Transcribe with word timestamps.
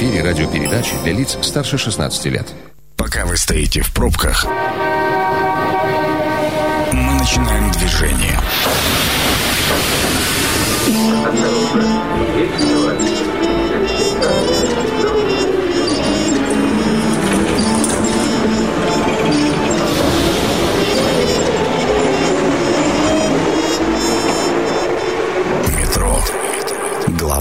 эфире 0.00 0.22
радиопередачи 0.22 0.92
для 1.04 1.12
лиц 1.12 1.36
старше 1.42 1.76
16 1.76 2.24
лет. 2.26 2.46
Пока 2.96 3.26
вы 3.26 3.36
стоите 3.36 3.82
в 3.82 3.92
пробках, 3.92 4.46
мы 6.92 7.14
начинаем 7.18 7.70
движение. 7.72 8.40
Метро. 12.34 12.90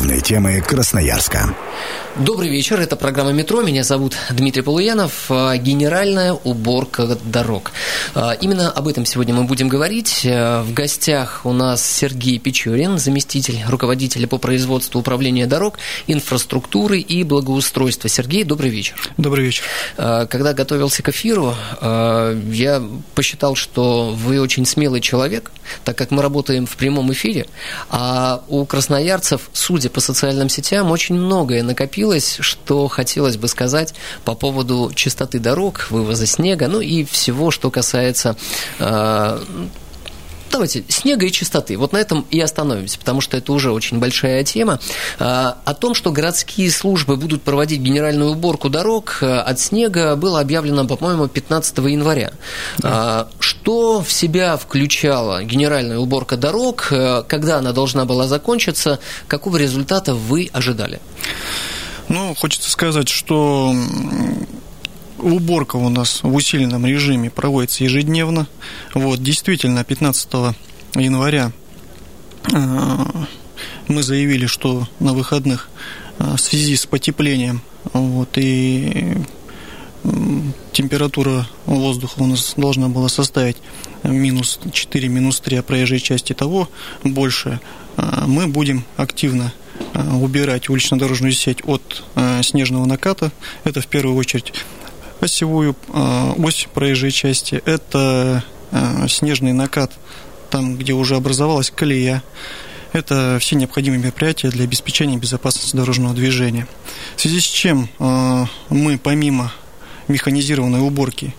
Главные 0.09 0.25
темы 0.25 0.61
Красноярска. 0.61 1.55
Добрый 2.17 2.49
вечер, 2.49 2.81
это 2.81 2.95
программа 2.95 3.31
«Метро», 3.31 3.61
меня 3.61 3.83
зовут 3.83 4.17
Дмитрий 4.31 4.63
Полуянов, 4.63 5.27
а, 5.29 5.55
генеральная 5.55 6.33
уборка 6.33 7.17
дорог. 7.23 7.71
А, 8.15 8.31
именно 8.31 8.71
об 8.71 8.87
этом 8.87 9.05
сегодня 9.05 9.33
мы 9.33 9.43
будем 9.43 9.69
говорить. 9.69 10.25
А, 10.25 10.63
в 10.63 10.73
гостях 10.73 11.41
у 11.45 11.53
нас 11.53 11.85
Сергей 11.85 12.39
Печорин, 12.39 12.97
заместитель 12.97 13.59
руководителя 13.67 14.27
по 14.27 14.37
производству 14.37 14.99
управления 14.99 15.45
дорог, 15.45 15.77
инфраструктуры 16.07 16.99
и 16.99 17.23
благоустройства. 17.23 18.09
Сергей, 18.09 18.43
добрый 18.43 18.71
вечер. 18.71 18.95
Добрый 19.17 19.45
вечер. 19.45 19.63
Когда 19.95 20.53
готовился 20.53 21.03
к 21.03 21.09
эфиру, 21.09 21.55
я 21.81 22.83
посчитал, 23.15 23.55
что 23.55 24.09
вы 24.09 24.41
очень 24.41 24.65
смелый 24.65 24.99
человек, 24.99 25.51
так 25.85 25.97
как 25.97 26.11
мы 26.11 26.21
работаем 26.21 26.65
в 26.65 26.75
прямом 26.75 27.13
эфире, 27.13 27.45
а 27.89 28.43
у 28.49 28.65
красноярцев, 28.65 29.49
судя 29.53 29.89
по 29.89 29.98
социальным 29.99 30.49
сетям, 30.49 30.91
очень 30.91 31.15
многое 31.15 31.63
накопилось, 31.63 32.37
что 32.39 32.87
хотелось 32.87 33.37
бы 33.37 33.47
сказать 33.47 33.93
по 34.25 34.35
поводу 34.35 34.91
чистоты 34.95 35.39
дорог, 35.39 35.87
вывоза 35.89 36.25
снега, 36.25 36.67
ну 36.67 36.81
и 36.81 37.03
всего, 37.03 37.51
что 37.51 37.69
касается 37.71 38.35
э, 38.79 39.39
давайте, 40.51 40.83
снега 40.87 41.25
и 41.25 41.31
чистоты. 41.31 41.77
Вот 41.77 41.93
на 41.93 41.97
этом 41.97 42.25
и 42.31 42.39
остановимся, 42.39 42.99
потому 42.99 43.21
что 43.21 43.37
это 43.37 43.51
уже 43.53 43.71
очень 43.71 43.99
большая 43.99 44.43
тема. 44.43 44.79
А, 45.19 45.57
о 45.65 45.73
том, 45.73 45.93
что 45.93 46.11
городские 46.11 46.71
службы 46.71 47.15
будут 47.17 47.41
проводить 47.43 47.81
генеральную 47.81 48.31
уборку 48.31 48.69
дорог 48.69 49.19
э, 49.21 49.37
от 49.39 49.59
снега, 49.59 50.15
было 50.15 50.39
объявлено, 50.39 50.85
по-моему, 50.85 51.27
15 51.27 51.77
января. 51.79 52.31
Да. 52.77 53.27
Что 53.39 54.01
в 54.01 54.11
себя 54.11 54.57
включала 54.57 55.43
генеральная 55.43 55.97
уборка 55.99 56.37
дорог, 56.37 56.87
э, 56.91 57.23
когда 57.27 57.57
она 57.57 57.71
должна 57.71 58.05
была 58.05 58.27
закончиться, 58.27 58.99
какого 59.27 59.57
результата 59.57 60.13
вы 60.13 60.49
ожидали? 60.53 60.99
Ну, 62.07 62.33
хочется 62.35 62.71
сказать, 62.71 63.07
что 63.07 63.73
уборка 65.21 65.75
у 65.77 65.89
нас 65.89 66.23
в 66.23 66.33
усиленном 66.33 66.85
режиме 66.85 67.29
проводится 67.29 67.83
ежедневно. 67.83 68.47
Вот, 68.93 69.21
действительно, 69.21 69.83
15 69.83 70.55
января 70.95 71.51
э, 72.51 73.05
мы 73.87 74.03
заявили, 74.03 74.45
что 74.45 74.87
на 74.99 75.13
выходных 75.13 75.69
э, 76.17 76.35
в 76.35 76.39
связи 76.39 76.75
с 76.75 76.85
потеплением 76.85 77.61
вот, 77.93 78.37
и 78.37 79.17
температура 80.71 81.45
воздуха 81.65 82.19
у 82.19 82.25
нас 82.25 82.53
должна 82.55 82.87
была 82.87 83.09
составить 83.09 83.57
минус 84.03 84.59
4, 84.71 85.09
минус 85.09 85.41
3, 85.41 85.57
а 85.57 85.63
проезжей 85.63 85.99
части 85.99 86.33
того 86.33 86.69
больше, 87.03 87.59
э, 87.97 88.23
мы 88.25 88.47
будем 88.47 88.85
активно 88.97 89.53
убирать 90.21 90.67
улично-дорожную 90.67 91.31
сеть 91.31 91.59
от 91.65 92.03
снежного 92.41 92.85
наката. 92.85 93.31
Это 93.63 93.79
в 93.79 93.87
первую 93.87 94.17
очередь 94.17 94.53
осевую 95.19 95.75
э, 95.87 96.33
ось 96.37 96.67
проезжей 96.73 97.11
части. 97.11 97.61
Это 97.65 98.43
снежный 99.07 99.51
накат, 99.51 99.91
там, 100.51 100.77
где 100.77 100.93
уже 100.93 101.15
образовалась 101.15 101.71
колея. 101.71 102.21
Это 102.93 103.39
все 103.41 103.55
необходимые 103.55 103.99
мероприятия 103.99 104.49
для 104.49 104.63
обеспечения 104.63 105.17
безопасности 105.17 105.75
дорожного 105.75 106.13
движения. 106.13 106.67
В 107.15 107.19
связи 107.21 107.39
с 107.39 107.45
чем 107.45 107.89
мы, 107.97 108.99
помимо 109.01 109.51
механизированной 110.07 110.81
уборки 110.81 111.33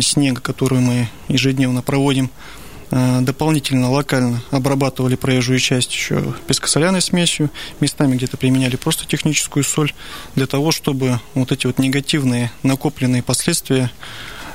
снега, 0.00 0.40
которую 0.40 0.82
мы 0.82 1.08
ежедневно 1.28 1.80
проводим, 1.80 2.28
Э, 2.28 2.63
дополнительно 2.90 3.90
локально 3.90 4.42
обрабатывали 4.50 5.16
проезжую 5.16 5.58
часть 5.58 5.92
еще 5.92 6.34
пескосоляной 6.46 7.00
смесью, 7.00 7.50
местами 7.80 8.16
где-то 8.16 8.36
применяли 8.36 8.76
просто 8.76 9.06
техническую 9.06 9.64
соль 9.64 9.92
для 10.34 10.46
того, 10.46 10.72
чтобы 10.72 11.20
вот 11.34 11.52
эти 11.52 11.66
вот 11.66 11.78
негативные 11.78 12.52
накопленные 12.62 13.22
последствия 13.22 13.90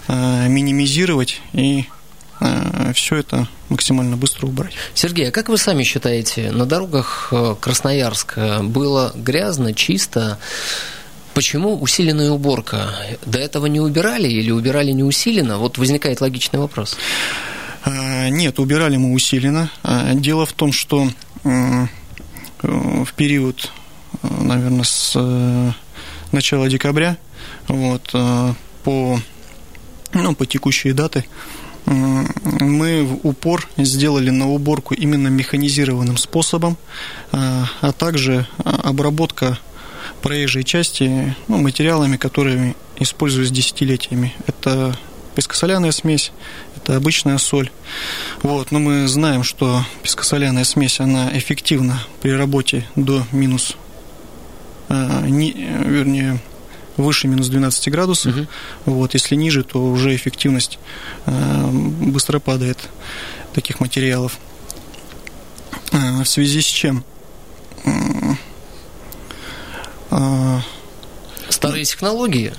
э, 0.07 0.47
минимизировать 0.47 1.41
и 1.53 1.85
э, 2.39 2.93
все 2.93 3.17
это 3.17 3.47
максимально 3.69 4.17
быстро 4.17 4.47
убрать. 4.47 4.73
Сергей, 4.93 5.29
а 5.29 5.31
как 5.31 5.49
вы 5.49 5.57
сами 5.57 5.83
считаете, 5.83 6.51
на 6.51 6.65
дорогах 6.65 7.33
Красноярска 7.59 8.61
было 8.63 9.11
грязно, 9.15 9.73
чисто? 9.73 10.39
Почему 11.33 11.79
усиленная 11.79 12.31
уборка? 12.31 12.91
До 13.25 13.39
этого 13.39 13.67
не 13.67 13.79
убирали 13.79 14.27
или 14.27 14.51
убирали 14.51 14.91
не 14.91 15.03
усиленно? 15.03 15.57
Вот 15.57 15.77
возникает 15.77 16.21
логичный 16.21 16.59
вопрос. 16.59 16.97
А, 17.83 18.29
нет, 18.29 18.59
убирали 18.59 18.97
мы 18.97 19.13
усиленно. 19.13 19.71
А, 19.83 20.13
дело 20.13 20.45
в 20.45 20.53
том, 20.53 20.71
что 20.71 21.07
э, 21.43 21.85
в 22.61 23.13
период, 23.15 23.71
э, 24.21 24.27
наверное, 24.41 24.83
с 24.83 25.13
э, 25.15 25.71
начала 26.31 26.67
декабря 26.67 27.17
вот, 27.67 28.11
по, 28.83 29.19
ну, 30.13 30.35
по 30.35 30.45
текущие 30.45 30.93
даты 30.93 31.25
мы 31.85 33.03
в 33.03 33.27
упор 33.27 33.67
сделали 33.77 34.29
на 34.29 34.47
уборку 34.47 34.93
именно 34.93 35.27
механизированным 35.29 36.17
способом, 36.17 36.77
а 37.31 37.91
также 37.97 38.45
обработка 38.63 39.57
проезжей 40.21 40.63
части 40.63 41.35
ну, 41.47 41.57
материалами, 41.57 42.17
которые 42.17 42.75
используются 42.97 43.53
десятилетиями. 43.53 44.35
Это 44.45 44.95
пескосоляная 45.35 45.91
смесь, 45.91 46.31
это 46.89 46.97
обычная 46.97 47.37
соль. 47.37 47.69
Вот, 48.41 48.71
но 48.71 48.79
мы 48.79 49.07
знаем, 49.07 49.43
что 49.43 49.85
пескосоляная 50.01 50.63
смесь, 50.63 50.99
она 50.99 51.37
эффективна 51.37 52.03
при 52.21 52.31
работе 52.31 52.87
до 52.95 53.23
минус, 53.31 53.75
э, 54.89 55.27
не, 55.27 55.51
вернее, 55.51 56.39
выше 56.97 57.27
минус 57.27 57.47
12 57.49 57.89
градусов. 57.91 58.35
Угу. 58.35 58.47
Вот, 58.85 59.13
если 59.13 59.35
ниже, 59.35 59.63
то 59.63 59.85
уже 59.85 60.15
эффективность 60.15 60.79
э, 61.27 61.67
быстро 61.71 62.39
падает 62.39 62.79
таких 63.53 63.79
материалов. 63.79 64.39
Э, 65.91 66.23
в 66.23 66.25
связи 66.25 66.61
с 66.61 66.65
чем? 66.65 67.03
Э, 70.09 70.59
Старые 71.49 71.85
технологии? 71.85 72.51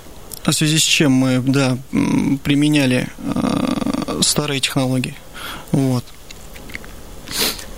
В 0.45 0.53
связи 0.53 0.79
с 0.79 0.83
чем 0.83 1.13
мы 1.13 1.41
да, 1.41 1.77
применяли 1.91 3.09
э, 3.19 3.70
старые 4.23 4.61
технологии. 4.61 5.17
Вот. 5.73 6.05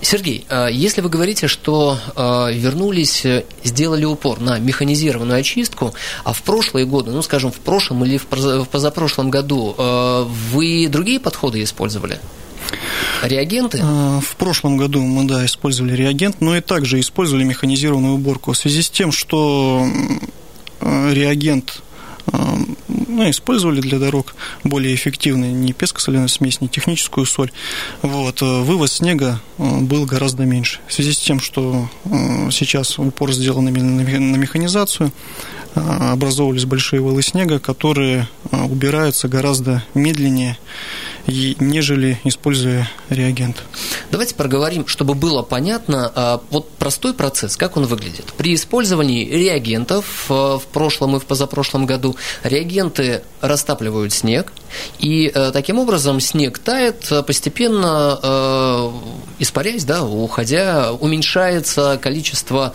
Сергей, 0.03 0.45
э, 0.49 0.67
если 0.71 1.01
вы 1.01 1.09
говорите, 1.09 1.47
что 1.47 1.97
э, 2.15 2.53
вернулись, 2.53 3.25
э, 3.25 3.45
сделали 3.63 4.03
упор 4.05 4.41
на 4.41 4.59
механизированную 4.59 5.39
очистку, 5.39 5.93
а 6.25 6.33
в 6.33 6.43
прошлые 6.43 6.85
годы, 6.85 7.11
ну, 7.11 7.21
скажем, 7.21 7.51
в 7.51 7.59
прошлом 7.59 8.03
или 8.03 8.17
в 8.17 8.65
позапрошлом 8.65 9.29
году 9.29 9.75
вы 9.77 10.87
другие 10.89 11.19
подходы 11.19 11.63
использовали? 11.63 12.19
Реагенты? 13.21 13.81
В 13.81 14.35
прошлом 14.37 14.77
году 14.77 15.01
мы, 15.01 15.25
да, 15.25 15.45
использовали 15.45 15.95
реагент, 15.95 16.41
но 16.41 16.57
и 16.57 16.61
также 16.61 16.99
использовали 16.99 17.43
механизированную 17.43 18.15
уборку. 18.15 18.51
В 18.51 18.57
связи 18.57 18.81
с 18.81 18.89
тем, 18.89 19.11
что 19.11 19.85
реагент 20.81 21.81
ну, 23.13 23.29
использовали 23.29 23.81
для 23.81 23.99
дорог 23.99 24.35
более 24.63 24.93
эффективно 24.95 25.51
не 25.51 25.73
пескосоляную 25.73 26.29
смесь, 26.29 26.61
не 26.61 26.67
техническую 26.67 27.25
соль. 27.25 27.51
Вот. 28.01 28.41
Э, 28.41 28.61
вывоз 28.61 28.93
снега 28.93 29.39
э, 29.57 29.79
был 29.81 30.05
гораздо 30.05 30.45
меньше. 30.45 30.79
В 30.87 30.93
связи 30.93 31.13
с 31.13 31.17
тем, 31.17 31.39
что 31.39 31.89
э, 32.05 32.49
сейчас 32.51 32.99
упор 32.99 33.31
сделан 33.31 33.65
на 33.65 33.69
механизацию, 34.37 35.11
образовывались 35.75 36.65
большие 36.65 37.01
валы 37.01 37.21
снега, 37.21 37.59
которые 37.59 38.27
убираются 38.51 39.27
гораздо 39.27 39.83
медленнее, 39.93 40.57
нежели 41.25 42.19
используя 42.23 42.89
реагент. 43.09 43.63
Давайте 44.11 44.35
проговорим, 44.35 44.87
чтобы 44.87 45.15
было 45.15 45.41
понятно, 45.41 46.11
а, 46.13 46.41
вот 46.49 46.69
простой 46.71 47.13
процесс, 47.13 47.57
как 47.57 47.77
он 47.77 47.85
выглядит. 47.85 48.33
При 48.37 48.53
использовании 48.53 49.25
реагентов 49.25 50.25
в 50.27 50.61
прошлом 50.71 51.15
и 51.15 51.19
в 51.19 51.25
позапрошлом 51.25 51.85
году 51.85 52.15
реагенты 52.43 53.23
растапливают 53.41 54.13
снег, 54.13 54.51
и 54.99 55.31
таким 55.53 55.79
образом 55.79 56.19
снег 56.19 56.59
тает, 56.59 57.11
постепенно 57.25 58.19
испаряясь, 59.43 59.83
да, 59.83 60.03
уходя, 60.03 60.91
уменьшается 60.93 61.99
количество 62.01 62.73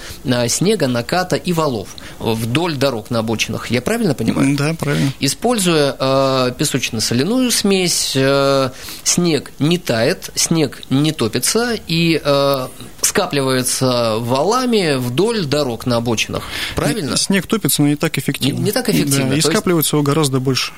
снега, 0.49 0.87
наката 0.87 1.37
и 1.37 1.53
валов 1.53 1.89
вдоль 2.19 2.77
дорог 2.77 3.11
на 3.11 3.21
обочинах. 3.21 3.71
Я 3.71 3.83
правильно 3.83 4.15
понимаю? 4.15 4.57
Да, 4.57 4.75
правильно. 4.75 5.13
Используя 5.21 5.97
э, 5.99 6.53
песочно-соляную 6.57 7.51
смесь, 7.51 8.13
э, 8.15 8.71
снег 9.03 9.53
не 9.59 9.79
тает, 9.79 10.31
снег 10.35 10.83
не 10.91 11.13
топится 11.13 11.75
и 11.87 12.21
э, 12.23 12.69
скапливается 13.03 14.17
валами 14.19 14.97
вдоль 14.97 15.45
дорог 15.47 15.87
на 15.87 15.97
обочинах. 15.97 16.45
Правильно? 16.77 17.17
Снег 17.17 17.47
топится, 17.47 17.83
но 17.83 17.89
не 17.89 17.97
так 17.97 18.19
эффективно. 18.19 18.59
Не, 18.59 18.65
не 18.65 18.73
так 18.73 18.89
эффективно. 18.89 19.31
Да, 19.31 19.37
и 19.37 19.41
скапливается 19.41 19.97
его 19.97 20.03
гораздо 20.03 20.41
больше 20.41 20.73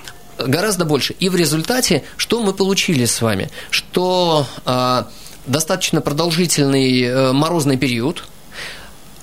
гораздо 0.46 0.86
больше. 0.86 1.14
И 1.18 1.28
в 1.28 1.36
результате, 1.36 2.02
что 2.16 2.42
мы 2.42 2.54
получили 2.54 3.04
с 3.04 3.20
вами? 3.20 3.50
Что 3.68 4.46
э, 4.64 5.04
достаточно 5.50 6.00
продолжительный 6.00 7.02
э, 7.02 7.32
морозный 7.32 7.76
период, 7.76 8.24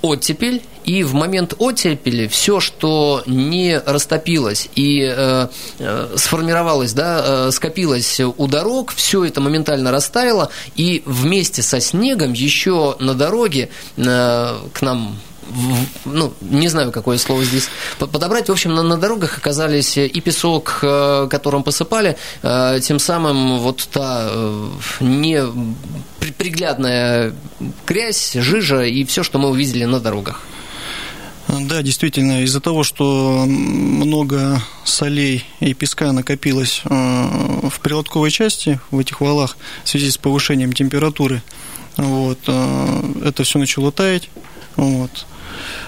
оттепель, 0.01 0.61
и 0.85 1.03
в 1.03 1.13
момент 1.13 1.55
оттепели 1.57 2.27
все, 2.27 2.59
что 2.59 3.23
не 3.25 3.77
растопилось 3.79 4.69
и 4.75 5.01
э, 5.01 5.47
э, 5.79 6.13
сформировалось, 6.15 6.93
да, 6.93 7.47
э, 7.47 7.51
скопилось 7.51 8.19
у 8.19 8.47
дорог, 8.47 8.93
все 8.93 9.25
это 9.25 9.41
моментально 9.41 9.91
растаяло, 9.91 10.49
и 10.75 11.03
вместе 11.05 11.61
со 11.61 11.79
снегом 11.79 12.33
еще 12.33 12.95
на 12.99 13.15
дороге 13.15 13.69
э, 13.97 14.57
к 14.73 14.81
нам 14.81 15.17
ну, 16.05 16.33
не 16.41 16.67
знаю, 16.67 16.91
какое 16.91 17.17
слово 17.17 17.43
здесь 17.43 17.69
подобрать. 17.99 18.49
В 18.49 18.51
общем, 18.51 18.75
на, 18.75 18.83
на 18.83 18.97
дорогах 18.97 19.37
оказались 19.37 19.97
и 19.97 20.21
песок, 20.21 20.79
э, 20.81 21.27
которым 21.29 21.63
посыпали, 21.63 22.17
э, 22.43 22.79
тем 22.81 22.99
самым 22.99 23.59
вот 23.59 23.87
та 23.91 24.27
э, 24.29 24.69
не 24.99 25.43
приглядная 26.37 27.33
грязь, 27.85 28.33
жижа 28.33 28.83
и 28.83 29.03
все, 29.05 29.23
что 29.23 29.39
мы 29.39 29.49
увидели 29.49 29.85
на 29.85 29.99
дорогах. 29.99 30.41
Да, 31.47 31.81
действительно, 31.81 32.43
из-за 32.43 32.59
того, 32.59 32.83
что 32.83 33.45
много 33.47 34.61
солей 34.83 35.45
и 35.61 35.73
песка 35.73 36.11
накопилось 36.11 36.81
в 36.83 37.79
прилотковой 37.81 38.31
части, 38.31 38.81
в 38.91 38.99
этих 38.99 39.21
валах, 39.21 39.55
в 39.85 39.89
связи 39.89 40.11
с 40.11 40.17
повышением 40.17 40.73
температуры, 40.73 41.41
вот, 41.95 42.39
это 42.43 43.43
все 43.43 43.59
начало 43.59 43.93
таять. 43.93 44.29
Вот. 44.75 45.25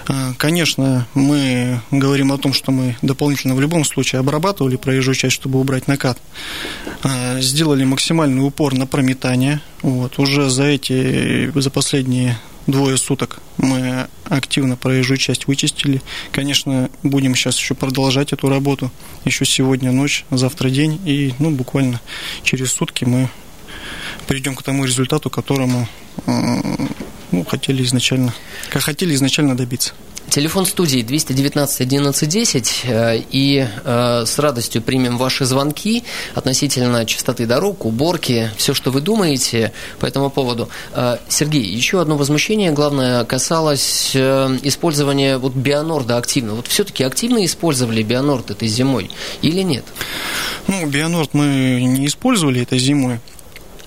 А, 0.08 0.32
конечно, 0.36 1.06
мы 1.14 1.80
говорим 1.90 2.32
о 2.32 2.38
том, 2.38 2.52
что 2.52 2.72
мы 2.72 2.96
дополнительно 3.02 3.54
в 3.54 3.60
любом 3.60 3.84
случае 3.84 4.20
обрабатывали 4.20 4.76
проезжую 4.76 5.14
часть, 5.14 5.34
чтобы 5.34 5.60
убрать 5.60 5.88
накат. 5.88 6.18
А, 7.02 7.40
сделали 7.40 7.84
максимальный 7.84 8.44
упор 8.46 8.74
на 8.74 8.86
прометание. 8.86 9.60
Вот. 9.82 10.18
Уже 10.18 10.50
за 10.50 10.64
эти, 10.64 11.50
за 11.58 11.70
последние 11.70 12.38
двое 12.66 12.96
суток 12.96 13.40
мы 13.56 14.08
активно 14.24 14.76
проезжую 14.76 15.18
часть 15.18 15.46
вычистили. 15.46 16.02
Конечно, 16.32 16.90
будем 17.02 17.34
сейчас 17.34 17.58
еще 17.58 17.74
продолжать 17.74 18.32
эту 18.32 18.48
работу. 18.48 18.90
Еще 19.24 19.44
сегодня 19.44 19.92
ночь, 19.92 20.24
завтра 20.30 20.70
день. 20.70 21.00
И 21.04 21.34
ну, 21.38 21.50
буквально 21.50 22.00
через 22.42 22.72
сутки 22.72 23.04
мы 23.04 23.28
придем 24.26 24.54
к 24.54 24.62
тому 24.62 24.84
результату, 24.84 25.30
которому 25.30 25.88
а, 26.26 26.60
ну, 27.32 27.44
хотели 27.44 27.82
изначально, 27.84 28.34
как 28.70 28.82
хотели 28.82 29.14
изначально 29.14 29.56
добиться. 29.56 29.92
Телефон 30.30 30.64
студии 30.64 31.02
219 31.02 31.80
11 31.80 32.28
10, 32.28 32.86
и 33.32 33.66
э, 33.84 34.24
с 34.24 34.38
радостью 34.38 34.80
примем 34.80 35.18
ваши 35.18 35.44
звонки 35.44 36.04
относительно 36.36 37.04
чистоты 37.04 37.46
дорог, 37.46 37.84
уборки, 37.84 38.48
все, 38.56 38.72
что 38.72 38.92
вы 38.92 39.00
думаете 39.00 39.72
по 39.98 40.06
этому 40.06 40.30
поводу. 40.30 40.68
Э, 40.92 41.16
Сергей, 41.28 41.64
еще 41.64 42.00
одно 42.00 42.16
возмущение, 42.16 42.70
главное, 42.70 43.24
касалось 43.24 44.12
э, 44.14 44.58
использования 44.62 45.36
вот 45.36 45.54
Бионорда 45.54 46.16
активно. 46.16 46.54
Вот 46.54 46.68
все-таки 46.68 47.02
активно 47.02 47.44
использовали 47.44 48.04
Бионорд 48.04 48.52
этой 48.52 48.68
зимой 48.68 49.10
или 49.42 49.62
нет? 49.62 49.84
Ну, 50.68 50.86
Бионорд 50.86 51.34
мы 51.34 51.82
не 51.82 52.06
использовали 52.06 52.62
этой 52.62 52.78
зимой 52.78 53.18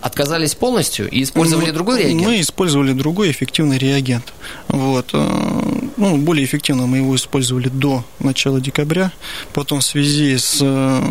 отказались 0.04 0.54
полностью 0.54 1.10
и 1.10 1.24
использовали 1.24 1.68
ну, 1.68 1.74
другой 1.74 2.00
реагент? 2.04 2.28
Мы 2.28 2.42
использовали 2.42 2.92
другой 2.92 3.32
эффективный 3.32 3.78
реагент. 3.78 4.34
Вот. 4.68 5.12
Э, 5.14 5.90
ну, 5.96 6.18
более 6.18 6.46
эффективно 6.46 6.88
мы 6.88 6.98
его 6.98 7.16
использовали 7.16 7.70
до 7.70 8.04
начала 8.20 8.60
декабря. 8.60 9.14
Потом 9.54 9.80
в 9.80 9.86
связи 9.86 10.38
с 10.38 10.58
э, 10.60 11.04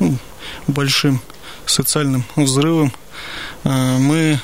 ну, 0.00 0.16
большим 0.66 1.20
социальным 1.64 2.24
взрывом 2.34 2.92
э, 3.62 3.98
мы 3.98 4.40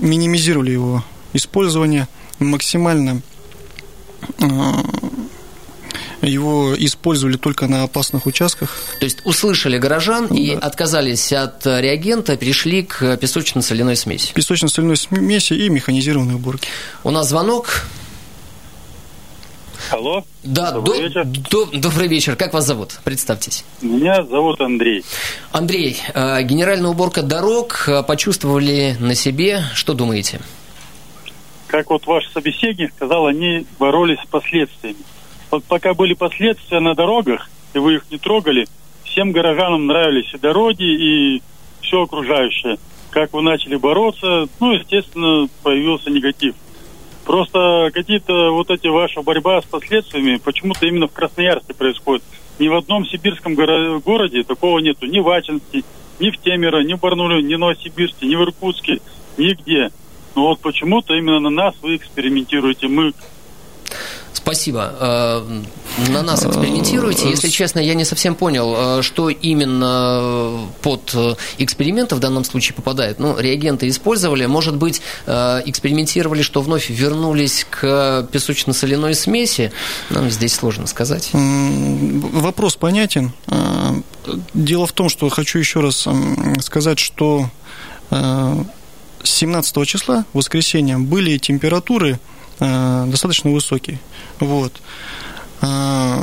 минимизировали 0.00 0.72
его 0.72 1.04
использование 1.34 2.08
максимально 2.38 3.22
его 6.26 6.74
использовали 6.76 7.36
только 7.36 7.66
на 7.66 7.82
опасных 7.82 8.26
участках. 8.26 8.70
То 8.98 9.04
есть 9.04 9.18
услышали 9.24 9.78
горожан 9.78 10.28
да. 10.28 10.34
и 10.34 10.50
отказались 10.54 11.32
от 11.32 11.66
реагента, 11.66 12.36
перешли 12.36 12.82
к 12.82 13.16
песочно-соляной 13.16 13.96
смеси. 13.96 14.32
Песочно-соляной 14.32 14.96
смеси 14.96 15.54
и 15.54 15.68
механизированной 15.68 16.34
уборки. 16.34 16.68
У 17.04 17.10
нас 17.10 17.28
звонок. 17.28 17.84
Алло. 19.90 20.24
Да, 20.42 20.72
добрый 20.72 20.96
до, 20.96 21.02
вечер. 21.02 21.24
До, 21.24 21.66
добрый 21.66 22.08
вечер. 22.08 22.36
Как 22.36 22.54
вас 22.54 22.66
зовут? 22.66 22.98
Представьтесь. 23.04 23.64
Меня 23.82 24.24
зовут 24.24 24.60
Андрей. 24.60 25.04
Андрей, 25.50 26.00
э, 26.14 26.42
генеральная 26.44 26.90
уборка 26.90 27.22
дорог 27.22 27.84
э, 27.88 28.02
почувствовали 28.02 28.96
на 29.00 29.14
себе. 29.14 29.62
Что 29.74 29.92
думаете? 29.94 30.40
Как 31.66 31.90
вот 31.90 32.06
ваш 32.06 32.30
собеседник 32.32 32.92
сказал, 32.94 33.26
они 33.26 33.66
боролись 33.78 34.18
с 34.20 34.26
последствиями. 34.26 34.98
Пока 35.60 35.94
были 35.94 36.14
последствия 36.14 36.80
на 36.80 36.94
дорогах, 36.94 37.50
и 37.74 37.78
вы 37.78 37.96
их 37.96 38.10
не 38.10 38.18
трогали, 38.18 38.66
всем 39.04 39.32
горожанам 39.32 39.86
нравились 39.86 40.32
и 40.32 40.38
дороги, 40.38 40.84
и 40.84 41.42
все 41.82 42.02
окружающее. 42.02 42.78
Как 43.10 43.32
вы 43.34 43.42
начали 43.42 43.76
бороться, 43.76 44.46
ну, 44.60 44.72
естественно, 44.72 45.48
появился 45.62 46.10
негатив. 46.10 46.54
Просто 47.26 47.90
какие-то 47.92 48.50
вот 48.50 48.70
эти 48.70 48.88
ваша 48.88 49.22
борьба 49.22 49.60
с 49.60 49.64
последствиями 49.64 50.40
почему-то 50.42 50.86
именно 50.86 51.06
в 51.06 51.12
Красноярске 51.12 51.74
происходит. 51.74 52.24
Ни 52.58 52.68
в 52.68 52.74
одном 52.74 53.06
сибирском 53.06 53.54
горо- 53.54 54.00
городе 54.00 54.42
такого 54.42 54.78
нету. 54.78 55.06
Ни 55.06 55.20
в 55.20 55.28
Ачинске, 55.28 55.82
ни 56.18 56.30
в 56.30 56.38
Темеро, 56.38 56.82
ни 56.82 56.94
в 56.94 57.00
Барнуле, 57.00 57.42
ни 57.42 57.54
в 57.54 57.58
Новосибирске, 57.58 58.26
ни 58.26 58.34
в 58.34 58.42
Иркутске, 58.42 59.00
нигде. 59.36 59.90
Но 60.34 60.48
вот 60.48 60.60
почему-то 60.60 61.14
именно 61.14 61.38
на 61.38 61.50
нас 61.50 61.74
вы 61.82 61.96
экспериментируете. 61.96 62.88
Мы 62.88 63.12
Спасибо. 64.42 64.92
Э, 64.98 65.62
на 66.10 66.22
нас 66.22 66.44
экспериментируете. 66.44 67.30
Если 67.30 67.48
честно, 67.48 67.78
я 67.78 67.94
не 67.94 68.04
совсем 68.04 68.34
понял, 68.34 68.98
э, 68.98 69.02
что 69.02 69.28
именно 69.28 70.66
под 70.82 71.14
эксперименты 71.58 72.16
в 72.16 72.18
данном 72.18 72.44
случае 72.44 72.74
попадает. 72.74 73.20
Ну, 73.20 73.38
реагенты 73.38 73.88
использовали. 73.88 74.46
Может 74.46 74.76
быть, 74.76 75.00
э, 75.26 75.62
экспериментировали, 75.66 76.42
что 76.42 76.60
вновь 76.60 76.90
вернулись 76.90 77.66
к 77.70 78.28
песочно-соляной 78.32 79.14
смеси. 79.14 79.70
Нам 80.10 80.28
здесь 80.28 80.54
сложно 80.54 80.88
сказать. 80.88 81.30
Вопрос 81.32 82.74
понятен. 82.74 83.32
Дело 84.54 84.86
в 84.86 84.92
том, 84.92 85.08
что 85.08 85.28
хочу 85.28 85.58
еще 85.58 85.80
раз 85.80 86.08
сказать, 86.60 86.98
что 86.98 87.48
17 88.10 89.84
числа, 89.84 90.24
воскресенье, 90.32 90.98
были 90.98 91.38
температуры 91.38 92.18
Э, 92.18 92.18
достаточно 92.62 93.50
высокий. 93.50 93.98
Вот. 94.40 94.72
Э, 95.62 96.18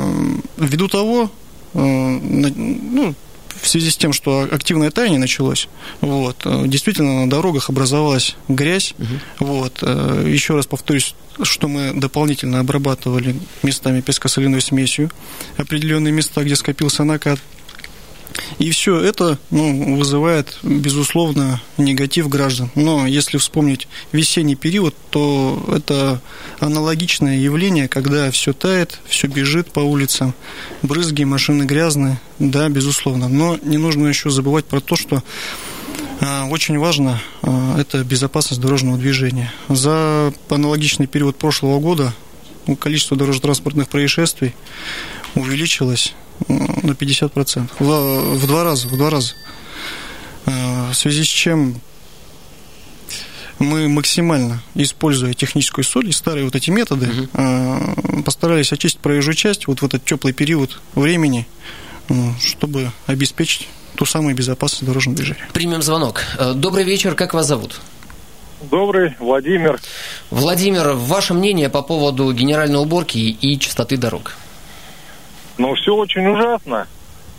ввиду 0.56 0.88
того, 0.88 1.30
э, 1.74 1.78
ну, 1.78 3.14
в 3.60 3.68
связи 3.68 3.90
с 3.90 3.96
тем, 3.96 4.12
что 4.12 4.48
активное 4.50 4.90
таяние 4.90 5.18
началось, 5.18 5.68
вот, 6.00 6.46
действительно 6.66 7.24
на 7.24 7.30
дорогах 7.30 7.68
образовалась 7.68 8.36
грязь. 8.48 8.94
Угу. 8.98 9.46
Вот, 9.46 9.82
еще 9.82 10.54
раз 10.56 10.66
повторюсь, 10.66 11.14
что 11.42 11.68
мы 11.68 11.92
дополнительно 11.92 12.60
обрабатывали 12.60 13.36
местами 13.62 14.00
пескосоляной 14.00 14.62
смесью 14.62 15.10
определенные 15.58 16.12
места, 16.12 16.42
где 16.42 16.56
скопился 16.56 17.04
накат. 17.04 17.38
И 18.58 18.70
все 18.70 19.00
это 19.00 19.38
ну, 19.50 19.96
вызывает, 19.96 20.58
безусловно, 20.62 21.60
негатив 21.78 22.28
граждан. 22.28 22.70
Но 22.74 23.06
если 23.06 23.38
вспомнить 23.38 23.88
весенний 24.12 24.56
период, 24.56 24.94
то 25.10 25.62
это 25.74 26.20
аналогичное 26.58 27.38
явление, 27.38 27.88
когда 27.88 28.30
все 28.30 28.52
тает, 28.52 29.00
все 29.06 29.28
бежит 29.28 29.72
по 29.72 29.80
улицам, 29.80 30.34
брызги, 30.82 31.24
машины 31.24 31.64
грязные, 31.64 32.20
да, 32.38 32.68
безусловно. 32.68 33.28
Но 33.28 33.58
не 33.62 33.78
нужно 33.78 34.06
еще 34.06 34.30
забывать 34.30 34.66
про 34.66 34.80
то, 34.80 34.96
что 34.96 35.22
а, 36.20 36.46
очень 36.46 36.78
важно 36.78 37.20
а, 37.42 37.78
это 37.80 38.04
безопасность 38.04 38.60
дорожного 38.60 38.98
движения. 38.98 39.52
За 39.68 40.32
аналогичный 40.50 41.06
период 41.06 41.36
прошлого 41.36 41.80
года 41.80 42.14
количество 42.78 43.16
дорожно-транспортных 43.16 43.88
происшествий 43.88 44.54
увеличилось 45.34 46.14
на 46.48 46.92
50%. 46.92 47.70
В, 47.78 48.36
в 48.36 48.46
два 48.46 48.64
раза, 48.64 48.88
в 48.88 48.96
два 48.96 49.10
раза. 49.10 49.34
Э, 50.46 50.90
в 50.90 50.94
связи 50.94 51.24
с 51.24 51.28
чем 51.28 51.80
мы 53.58 53.88
максимально, 53.88 54.62
используя 54.74 55.34
техническую 55.34 55.84
соль 55.84 56.08
и 56.08 56.12
старые 56.12 56.44
вот 56.44 56.56
эти 56.56 56.70
методы, 56.70 57.08
угу. 57.34 58.22
постарались 58.22 58.72
очистить 58.72 59.00
проезжую 59.00 59.34
часть 59.34 59.66
вот 59.66 59.82
в 59.82 59.84
этот 59.84 60.02
теплый 60.02 60.32
период 60.32 60.80
времени, 60.94 61.46
чтобы 62.40 62.90
обеспечить 63.06 63.68
ту 63.96 64.06
самую 64.06 64.34
безопасность 64.34 64.86
дорожного 64.86 65.16
движения. 65.16 65.46
Примем 65.52 65.82
звонок. 65.82 66.22
Э, 66.38 66.54
добрый 66.54 66.84
вечер, 66.84 67.14
как 67.14 67.34
вас 67.34 67.46
зовут? 67.46 67.80
Добрый, 68.62 69.14
Владимир. 69.18 69.80
Владимир, 70.30 70.92
ваше 70.92 71.34
мнение 71.34 71.68
по 71.68 71.82
поводу 71.82 72.32
генеральной 72.32 72.80
уборки 72.80 73.18
и 73.18 73.58
чистоты 73.58 73.96
дорог? 73.96 74.36
Ну, 75.60 75.74
все 75.74 75.94
очень 75.94 76.26
ужасно. 76.26 76.86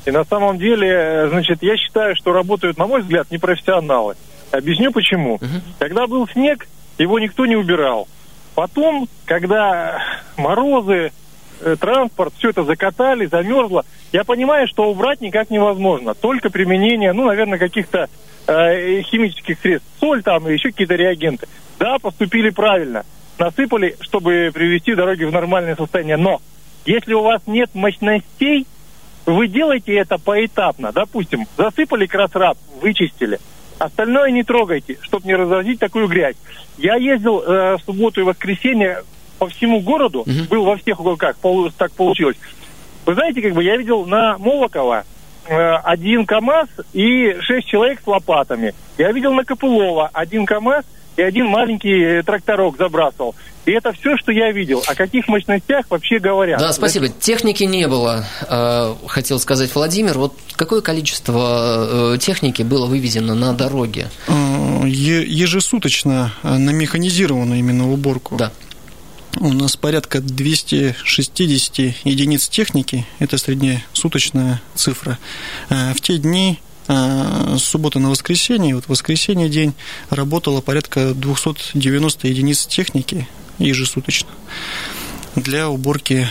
И 0.06 0.12
на 0.12 0.24
самом 0.25 0.60
деле, 0.60 0.88
э, 0.88 1.30
значит, 1.30 1.63
я 1.63 1.75
считаю, 1.75 2.16
что 2.16 2.34
работают, 2.34 2.78
на 2.78 2.86
мой 2.86 3.01
взгляд, 3.01 3.32
непрофессионалы. 3.32 4.13
Объясню 4.51 4.92
почему. 4.92 5.36
Угу. 5.36 5.62
Когда 5.80 6.06
был 6.06 6.28
снег, 6.28 6.68
его 7.00 7.18
никто 7.18 7.48
не 7.48 7.56
убирал. 7.56 8.08
Потом, 8.54 9.08
когда 9.25 10.04
морозы, 10.38 11.12
э, 11.62 11.75
транспорт, 11.80 12.32
все 12.38 12.51
это 12.51 12.63
закатали, 12.63 13.25
замерзло, 13.25 13.86
я 14.12 14.24
понимаю, 14.24 14.68
что 14.68 14.92
убрать 14.92 15.22
никак 15.22 15.50
невозможно. 15.50 16.13
Только 16.13 16.51
применение, 16.51 17.13
ну, 17.13 17.25
наверное, 17.25 17.58
каких-то 17.58 18.08
э, 18.46 19.01
химических 19.01 19.60
средств. 19.60 19.90
Соль 20.00 20.22
там 20.22 20.48
и 20.48 20.54
еще 20.54 20.70
какие-то 20.70 20.94
реагенты. 20.94 21.48
Да, 21.80 21.98
поступили 21.98 22.51
правильно. 22.51 23.04
Насыпали, 23.40 23.96
чтобы 24.00 24.51
привести 24.54 24.94
дороги 24.94 25.24
в 25.24 25.32
нормальное 25.32 25.75
состояние. 25.75 26.18
Но 26.18 26.40
если 26.86 27.14
у 27.14 27.22
вас 27.22 27.42
нет 27.48 27.70
мощностей, 27.74 28.68
вы 29.26 29.48
делаете 29.48 29.96
это 29.96 30.18
поэтапно. 30.18 30.92
Допустим, 30.92 31.46
засыпали 31.58 32.06
красраб, 32.06 32.58
вычистили– 32.82 33.40
Остальное 33.82 34.30
не 34.30 34.44
трогайте, 34.44 35.00
чтобы 35.02 35.26
не 35.26 35.34
разразить 35.34 35.80
такую 35.80 36.08
грязь. 36.08 36.36
Я 36.78 36.98
ездил 36.98 37.42
э, 37.42 37.78
в 37.78 37.82
субботу 37.84 38.22
и 38.22 38.24
воскресенье 38.24 39.02
по 39.40 39.48
всему 39.48 39.80
городу, 39.80 40.20
угу. 40.20 40.32
был 40.52 40.66
во 40.66 40.78
всех 40.78 41.00
уголках, 41.00 41.36
пол, 41.38 41.72
так 41.76 41.92
получилось. 41.94 42.38
Вы 43.08 43.16
знаете, 43.16 43.42
как 43.42 43.54
бы 43.54 43.64
я 43.64 43.78
видел 43.78 44.06
на 44.06 44.38
Молокова 44.38 45.04
э, 45.48 45.56
один 45.84 46.28
КАМАЗ 46.28 46.68
и 46.94 47.36
шесть 47.40 47.70
человек 47.70 48.02
с 48.04 48.08
лопатами. 48.08 48.76
Я 49.00 49.12
видел 49.12 49.34
на 49.34 49.44
Копылова 49.46 50.12
один 50.14 50.46
КАМАЗ 50.46 50.86
и 51.18 51.22
один 51.22 51.48
маленький 51.48 52.22
тракторок 52.24 52.77
забрасывал. 52.77 53.36
И 53.65 53.72
это 53.72 53.91
все, 53.94 54.18
что 54.18 54.32
я 54.32 54.51
видел. 54.51 54.84
О 54.88 54.96
каких 54.96 55.27
мощностях 55.27 55.86
вообще 55.89 56.18
говорят? 56.18 56.60
Да, 56.60 56.74
спасибо. 56.74 57.10
Техники 57.10 57.63
не 57.63 57.88
было, 57.88 58.25
э, 58.50 58.96
хотел 59.08 59.39
сказать 59.39 59.74
Владимир. 59.75 60.18
Вот 60.18 60.34
какое 60.56 60.82
количество 60.82 62.13
э, 62.15 62.18
техники 62.18 62.63
было 62.63 62.88
вывезено 62.88 63.36
на 63.36 63.53
дороге? 63.53 64.10
Э, 64.27 64.84
ежесуточно 64.88 66.34
на 66.41 66.72
механизированную 66.72 67.60
именно 67.60 67.91
уборку. 67.91 68.36
Да. 68.36 68.51
У 69.39 69.53
нас 69.53 69.77
порядка 69.77 70.20
260 70.22 71.77
единиц 72.03 72.50
техники, 72.50 73.06
это 73.20 73.38
среднесуточная 73.38 74.62
цифра. 74.75 75.20
В 75.70 76.01
те 76.01 76.18
дни 76.18 76.60
с 76.92 77.64
субботы 77.64 78.00
на 78.00 78.10
воскресенье, 78.10 78.76
вот 78.76 78.88
воскресенье 78.88 79.50
день 79.50 79.74
работало 80.10 80.62
порядка 80.62 81.14
290 81.14 82.28
единиц 82.28 82.66
техники, 82.66 83.28
ежесуточно 83.60 84.30
для 85.36 85.70
уборки 85.70 86.28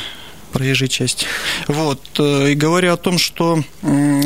проезжей 0.52 0.88
части. 0.88 1.26
Вот. 1.68 2.00
Э, 2.18 2.50
и 2.50 2.54
говоря 2.54 2.92
о 2.92 2.96
том, 2.96 3.18
что 3.18 3.62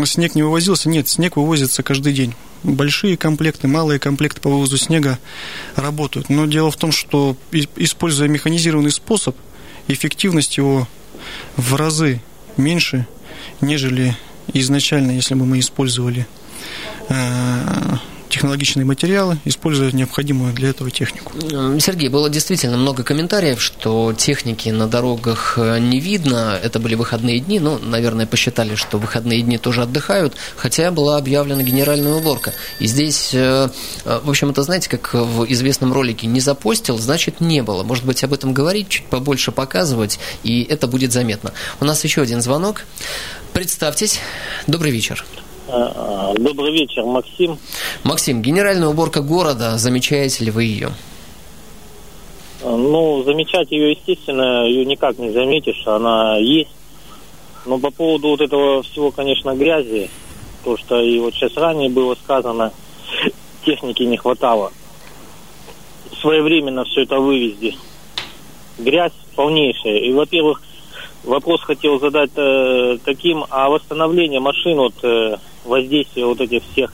снег 0.04 0.34
не 0.34 0.42
вывозился, 0.42 0.88
нет, 0.88 1.08
снег 1.08 1.36
вывозится 1.36 1.82
каждый 1.82 2.12
день. 2.12 2.34
Большие 2.62 3.16
комплекты, 3.16 3.68
малые 3.68 4.00
комплекты 4.00 4.40
по 4.40 4.48
вывозу 4.48 4.78
снега 4.78 5.18
работают. 5.76 6.30
Но 6.30 6.46
дело 6.46 6.70
в 6.70 6.76
том, 6.76 6.92
что 6.92 7.36
используя 7.76 8.26
механизированный 8.26 8.90
способ, 8.90 9.36
эффективность 9.86 10.56
его 10.56 10.88
в 11.56 11.74
разы 11.74 12.22
меньше, 12.56 13.06
нежели 13.60 14.16
изначально, 14.52 15.12
если 15.12 15.34
бы 15.34 15.46
мы 15.46 15.58
использовали 15.58 16.26
э, 17.08 17.96
технологичные 18.34 18.84
материалы, 18.84 19.38
используя 19.44 19.92
необходимую 19.92 20.52
для 20.54 20.70
этого 20.70 20.90
технику. 20.90 21.30
Сергей, 21.78 22.08
было 22.08 22.28
действительно 22.28 22.76
много 22.76 23.04
комментариев, 23.04 23.62
что 23.62 24.12
техники 24.12 24.70
на 24.70 24.88
дорогах 24.88 25.54
э, 25.56 25.78
не 25.78 26.00
видно. 26.00 26.58
Это 26.60 26.80
были 26.80 26.96
выходные 26.96 27.38
дни. 27.38 27.60
Ну, 27.60 27.78
наверное, 27.78 28.26
посчитали, 28.26 28.74
что 28.74 28.98
выходные 28.98 29.40
дни 29.42 29.56
тоже 29.56 29.82
отдыхают, 29.82 30.34
хотя 30.56 30.90
была 30.90 31.16
объявлена 31.16 31.62
генеральная 31.62 32.14
уборка. 32.14 32.54
И 32.80 32.88
здесь, 32.88 33.30
э, 33.34 33.68
э, 34.04 34.20
в 34.24 34.28
общем, 34.28 34.50
это, 34.50 34.64
знаете, 34.64 34.88
как 34.90 35.14
в 35.14 35.44
известном 35.52 35.92
ролике 35.92 36.26
«не 36.26 36.40
запостил», 36.40 36.98
значит, 36.98 37.40
не 37.40 37.62
было. 37.62 37.84
Может 37.84 38.04
быть, 38.04 38.24
об 38.24 38.32
этом 38.32 38.52
говорить, 38.52 38.88
чуть 38.88 39.06
побольше 39.06 39.52
показывать, 39.52 40.18
и 40.42 40.64
это 40.64 40.88
будет 40.88 41.12
заметно. 41.12 41.52
У 41.78 41.84
нас 41.84 42.02
еще 42.02 42.22
один 42.22 42.42
звонок. 42.42 42.84
Представьтесь. 43.52 44.18
Добрый 44.66 44.90
вечер. 44.90 45.24
А, 45.66 46.34
добрый 46.34 46.72
вечер, 46.72 47.04
Максим. 47.04 47.58
Максим, 48.02 48.42
генеральная 48.42 48.88
уборка 48.88 49.22
города, 49.22 49.78
замечаете 49.78 50.44
ли 50.44 50.50
вы 50.50 50.64
ее? 50.64 50.90
А, 52.62 52.76
ну, 52.76 53.22
замечать 53.24 53.70
ее, 53.70 53.92
естественно, 53.92 54.66
ее 54.66 54.84
никак 54.84 55.18
не 55.18 55.30
заметишь, 55.30 55.82
она 55.86 56.36
есть. 56.36 56.70
Но 57.64 57.78
по 57.78 57.90
поводу 57.90 58.28
вот 58.28 58.42
этого 58.42 58.82
всего, 58.82 59.10
конечно, 59.10 59.54
грязи, 59.54 60.10
то, 60.64 60.76
что 60.76 61.00
и 61.00 61.18
вот 61.18 61.34
сейчас 61.34 61.56
ранее 61.56 61.88
было 61.88 62.14
сказано, 62.14 62.72
техники 63.64 64.02
не 64.02 64.18
хватало. 64.18 64.70
Своевременно 66.20 66.84
все 66.84 67.02
это 67.02 67.18
вывезли. 67.20 67.74
Грязь 68.78 69.12
полнейшая. 69.34 69.98
И, 70.00 70.12
во-первых, 70.12 70.60
вопрос 71.22 71.62
хотел 71.62 71.98
задать 72.00 72.30
э, 72.36 72.98
таким, 73.04 73.46
а 73.48 73.70
восстановление 73.70 74.40
машин 74.40 74.78
от 74.78 74.94
э, 75.02 75.36
воздействия 75.64 76.26
вот 76.26 76.40
этих 76.40 76.62
всех 76.72 76.92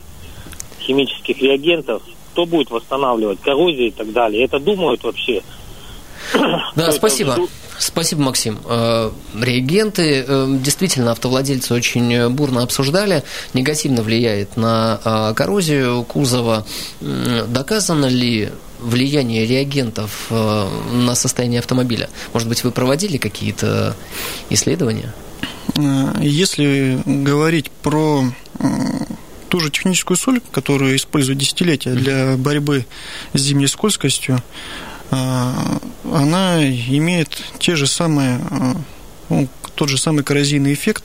химических 0.81 1.41
реагентов, 1.43 2.03
кто 2.33 2.47
будет 2.47 2.71
восстанавливать, 2.71 3.41
коррозию 3.41 3.89
и 3.89 3.91
так 3.91 4.13
далее. 4.13 4.45
Это 4.45 4.59
думают 4.59 5.03
вообще. 5.03 5.43
Да, 6.77 6.93
спасибо. 6.93 7.37
Спасибо, 7.81 8.21
Максим. 8.21 8.59
Э, 8.67 9.11
реагенты 9.41 10.23
э, 10.27 10.47
действительно 10.63 11.13
автовладельцы 11.13 11.73
очень 11.73 12.29
бурно 12.29 12.63
обсуждали. 12.63 13.25
Негативно 13.55 14.03
влияет 14.03 14.59
на 14.59 15.01
э, 15.03 15.35
коррозию 15.35 16.05
кузова. 16.05 16.67
Доказано 17.01 18.05
ли 18.05 18.51
влияние 18.81 19.47
реагентов 19.47 20.31
на 20.31 21.15
состояние 21.15 21.61
автомобиля? 21.61 22.09
Может 22.33 22.49
быть, 22.49 22.65
вы 22.65 22.71
проводили 22.71 23.17
какие-то 23.17 23.95
исследования? 24.51 25.13
Если 26.21 27.01
говорить 27.07 27.71
про 27.71 28.25
ту 29.51 29.61
же 29.61 29.71
техническую 29.71 30.17
соль, 30.17 30.41
которую 30.53 30.97
используют 30.97 31.39
десятилетия 31.39 31.93
для 31.93 32.37
борьбы 32.37 32.87
с 33.35 33.41
зимней 33.41 33.69
скользкостью, 33.69 34.43
а, 35.11 35.81
она 36.05 36.65
имеет 36.65 37.43
те 37.59 37.75
же 37.75 37.87
самые, 37.87 38.41
ну, 39.29 39.49
тот 39.75 39.89
же 39.89 39.99
самый 39.99 40.23
коррозийный 40.23 40.73
эффект, 40.73 41.05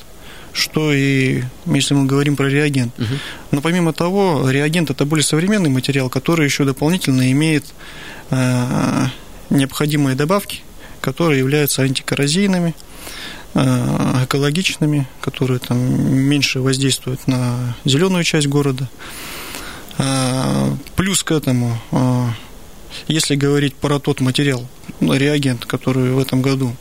что 0.53 0.93
и 0.93 1.43
если 1.65 1.95
мы 1.95 2.05
говорим 2.05 2.35
про 2.35 2.47
реагент. 2.47 2.97
Угу. 3.00 3.07
Но 3.51 3.62
помимо 3.62 3.93
того, 3.93 4.50
реагент 4.50 4.89
это 4.89 5.05
более 5.05 5.25
современный 5.25 5.69
материал, 5.69 6.09
который 6.09 6.45
еще 6.45 6.63
дополнительно 6.65 7.31
имеет 7.31 7.65
э, 8.29 9.05
необходимые 9.50 10.15
добавки, 10.15 10.62
которые 11.01 11.39
являются 11.39 11.81
антикоррозийными, 11.81 12.69
э, 12.69 12.94
экологичными, 13.55 15.07
которые 15.21 15.59
там 15.59 15.77
меньше 15.79 16.59
воздействуют 16.59 17.25
на 17.27 17.75
зеленую 17.85 18.24
часть 18.25 18.47
города. 18.47 18.89
Э, 19.97 20.75
плюс 20.97 21.24
к 21.24 21.31
этому 21.31 21.79
э, 21.91 22.27
если 23.07 23.35
говорить 23.35 23.75
про 23.75 24.00
тот 24.00 24.19
материал, 24.21 24.65
реагент, 25.00 25.65
который 25.65 26.12
в 26.12 26.19
этом 26.19 26.41
году 26.41 26.75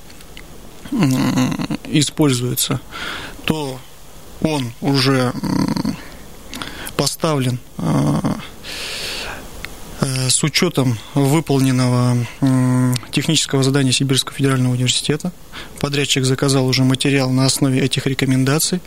используется, 1.85 2.81
то 3.45 3.79
он 4.41 4.73
уже 4.81 5.33
поставлен 6.97 7.59
а, 7.79 8.21
э, 8.23 8.31
с 10.05 10.43
учетом 10.43 10.99
выполненного 11.15 12.17
технического 13.11 13.63
задания 13.63 13.93
Сибирского 13.93 14.37
федерального 14.37 14.73
университета. 14.73 15.33
Подрядчик 15.81 16.25
заказал 16.25 16.67
уже 16.67 16.85
материал 16.85 17.31
на 17.31 17.47
основе 17.47 17.81
этих 17.81 18.07
рекомендаций. 18.07 18.81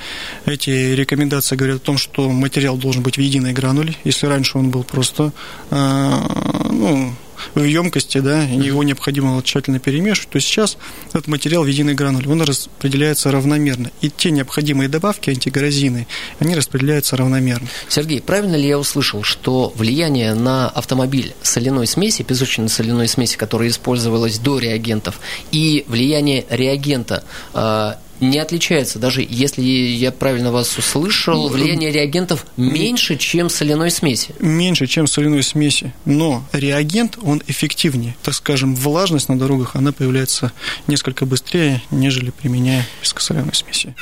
Эти 0.46 0.70
рекомендации 0.70 1.56
говорят 1.56 1.78
о 1.78 1.86
том, 1.86 1.98
что 1.98 2.30
материал 2.30 2.78
должен 2.78 3.04
быть 3.04 3.18
в 3.18 3.22
единой 3.22 3.54
грануле. 3.54 3.96
Если 4.04 4.28
раньше 4.28 4.58
он 4.58 4.70
был 4.70 4.84
просто 4.84 5.32
а, 5.72 6.68
ну, 6.70 7.14
в 7.56 7.63
емкости, 7.63 8.20
да, 8.20 8.44
его 8.44 8.84
необходимо 8.84 9.41
тщательно 9.44 9.79
перемешивать, 9.79 10.29
то 10.29 10.39
сейчас 10.39 10.77
этот 11.10 11.27
материал 11.27 11.63
в 11.63 11.67
единой 11.67 11.94
грануле, 11.94 12.29
он 12.29 12.41
распределяется 12.41 13.32
равномерно. 13.32 13.91
И 14.01 14.10
те 14.10 14.32
необходимые 14.32 14.89
добавки 14.89 15.29
антигорозины, 15.29 16.08
они 16.39 16.56
распределяются 16.56 17.17
равномерно. 17.17 17.67
Сергей, 17.89 18.22
правильно 18.22 18.56
ли 18.56 18.67
я 18.67 18.79
услышал, 18.79 19.24
что 19.24 19.74
влияние 19.75 20.34
на 20.34 20.70
автомобиль 20.70 21.34
соляной 21.41 21.88
смеси, 21.88 22.24
песочной 22.24 22.70
соляной 22.70 23.08
смеси, 23.08 23.38
которая 23.38 23.70
использовалась 23.70 24.39
до 24.39 24.60
реагентов, 24.60 25.20
и 25.51 25.86
влияние 25.88 26.46
реагента 26.50 27.24
а, 27.53 28.00
не 28.20 28.40
отличается, 28.40 29.00
даже 29.00 29.26
если 29.28 29.62
я 29.62 30.12
правильно 30.12 30.52
вас 30.52 30.78
услышал, 30.78 31.48
влияние 31.50 31.92
реагентов 31.92 32.46
меньше, 32.58 33.18
чем 33.18 33.50
соляной 33.50 33.92
смеси. 33.92 34.36
Меньше, 34.40 34.88
чем 34.88 35.08
соляной 35.08 35.44
смеси, 35.44 35.94
но 36.06 36.44
реагент, 36.52 37.18
он 37.22 37.42
эффективнее. 37.48 38.16
Так 38.24 38.34
скажем, 38.34 38.76
влажность 38.76 39.30
на 39.30 39.38
дорогах, 39.38 39.76
она 39.76 39.92
появляется 39.92 40.52
несколько 40.88 41.26
быстрее, 41.26 41.82
нежели 41.92 42.32
применяя 42.32 42.88
пескосоляной 43.02 43.54
смеси. 43.54 43.96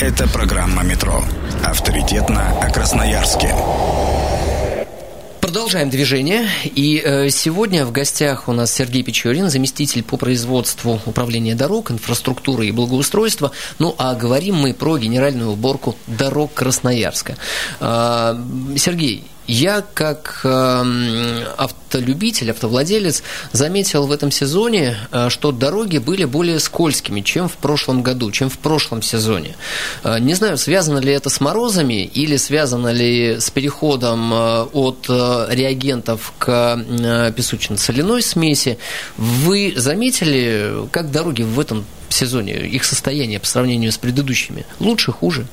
Это 0.00 0.28
программа 0.28 0.82
«Метро». 0.82 1.24
Авторитетно 1.64 2.60
о 2.60 2.70
Красноярске. 2.70 3.54
Продолжаем 5.52 5.90
движение. 5.90 6.48
И 6.64 7.02
э, 7.04 7.28
сегодня 7.28 7.84
в 7.84 7.92
гостях 7.92 8.48
у 8.48 8.52
нас 8.52 8.72
Сергей 8.72 9.02
Печорин, 9.02 9.50
заместитель 9.50 10.02
по 10.02 10.16
производству 10.16 10.98
управления 11.04 11.54
дорог, 11.54 11.90
инфраструктуры 11.90 12.68
и 12.68 12.70
благоустройства. 12.70 13.50
Ну, 13.78 13.94
а 13.98 14.14
говорим 14.14 14.54
мы 14.54 14.72
про 14.72 14.96
генеральную 14.96 15.50
уборку 15.50 15.94
дорог 16.06 16.54
Красноярска. 16.54 17.36
Э, 17.80 18.34
Сергей, 18.78 19.24
я, 19.46 19.84
как 19.94 20.40
э, 20.44 21.44
автолюбитель, 21.56 22.50
автовладелец, 22.50 23.22
заметил 23.52 24.06
в 24.06 24.12
этом 24.12 24.30
сезоне, 24.30 24.96
э, 25.10 25.28
что 25.30 25.52
дороги 25.52 25.98
были 25.98 26.24
более 26.24 26.60
скользкими, 26.60 27.20
чем 27.20 27.48
в 27.48 27.56
прошлом 27.56 28.02
году, 28.02 28.30
чем 28.30 28.48
в 28.48 28.58
прошлом 28.58 29.02
сезоне. 29.02 29.56
Э, 30.04 30.18
не 30.20 30.34
знаю, 30.34 30.56
связано 30.58 30.98
ли 30.98 31.12
это 31.12 31.28
с 31.28 31.40
морозами 31.40 32.04
или 32.04 32.36
связано 32.36 32.92
ли 32.92 33.40
с 33.40 33.50
переходом 33.50 34.32
от 34.32 35.06
реагентов 35.08 36.32
к 36.38 36.78
песочно-соляной 37.36 38.22
смеси. 38.22 38.78
Вы 39.16 39.74
заметили, 39.76 40.88
как 40.90 41.10
дороги 41.10 41.42
в 41.42 41.58
этом 41.58 41.84
сезоне, 42.08 42.66
их 42.66 42.84
состояние 42.84 43.40
по 43.40 43.46
сравнению 43.46 43.92
с 43.92 43.98
предыдущими? 43.98 44.64
Лучше, 44.78 45.12
хуже? 45.12 45.46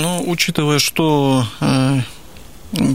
Ну, 0.00 0.24
учитывая, 0.26 0.78
что 0.78 1.44
э, 1.60 2.00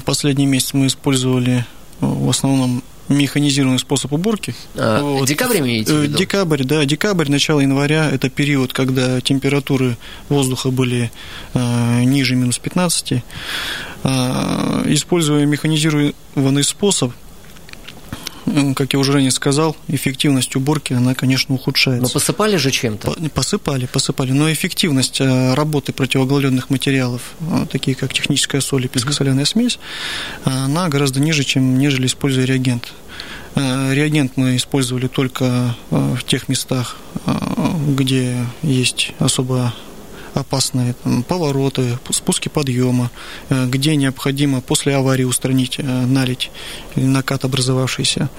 последний 0.05 0.47
месяц 0.47 0.73
мы 0.73 0.87
использовали 0.87 1.57
э, 1.59 1.63
в 1.99 2.29
основном 2.29 2.83
механизированный 3.09 3.77
способ 3.77 4.13
уборки. 4.13 4.55
А, 4.75 5.01
вот. 5.01 5.27
Декабрь 5.27 5.59
имеете 5.59 5.93
в 5.93 5.99
э, 5.99 6.03
виду? 6.03 6.17
Декабрь, 6.17 6.63
да. 6.63 6.83
Декабрь, 6.85 7.29
начало 7.29 7.59
января– 7.59 8.09
это 8.11 8.29
период, 8.29 8.73
когда 8.73 9.21
температуры 9.21 9.97
воздуха 10.29 10.71
были 10.71 11.11
э, 11.53 12.03
ниже 12.03 12.35
минус 12.35 12.57
15. 12.57 13.11
Э, 13.11 14.83
используя 14.87 15.45
механизированный 15.45 16.63
способ, 16.63 17.11
как 18.75 18.93
я 18.93 18.99
уже 18.99 19.11
ранее 19.11 19.31
сказал, 19.31 19.75
эффективность 19.87 20.55
уборки, 20.55 20.93
она, 20.93 21.15
конечно, 21.15 21.55
ухудшается. 21.55 22.03
Но 22.03 22.09
посыпали 22.09 22.57
же 22.57 22.71
чем-то? 22.71 23.15
Посыпали, 23.33 23.85
посыпали. 23.87 24.31
Но 24.31 24.51
эффективность 24.51 25.19
э, 25.19 25.53
работы 25.55 25.93
противогололедных 25.93 26.69
материалов, 26.69 27.21
э, 27.41 27.65
такие 27.71 27.95
как 27.95 28.13
техническая 28.13 28.61
соль 28.61 28.85
и 28.85 28.87
пескосоляная 28.87 29.45
смесь, 29.45 29.79
она 30.43 30.87
гораздо 30.89 31.19
ниже, 31.19 31.43
чем 31.43 31.79
нежели 31.79 32.05
используя 32.05 32.45
реагент. 32.45 32.93
Э, 33.55 33.93
реагент 33.93 34.33
мы 34.35 34.55
использовали 34.57 35.07
только 35.07 35.75
в 35.89 36.23
тех 36.23 36.47
местах, 36.47 36.97
где 37.87 38.45
есть 38.61 39.13
особо 39.19 39.73
опасные 40.35 40.95
повороты, 41.27 41.97
спуски 42.11 42.49
подъема, 42.49 43.11
э, 43.49 43.65
где 43.67 43.95
необходимо 43.95 44.61
после 44.61 44.95
аварии 44.95 45.23
устранить 45.23 45.79
э, 45.79 45.83
налить 45.83 46.51
или 46.95 47.05
накат 47.05 47.45
образовавшийся. 47.45 48.29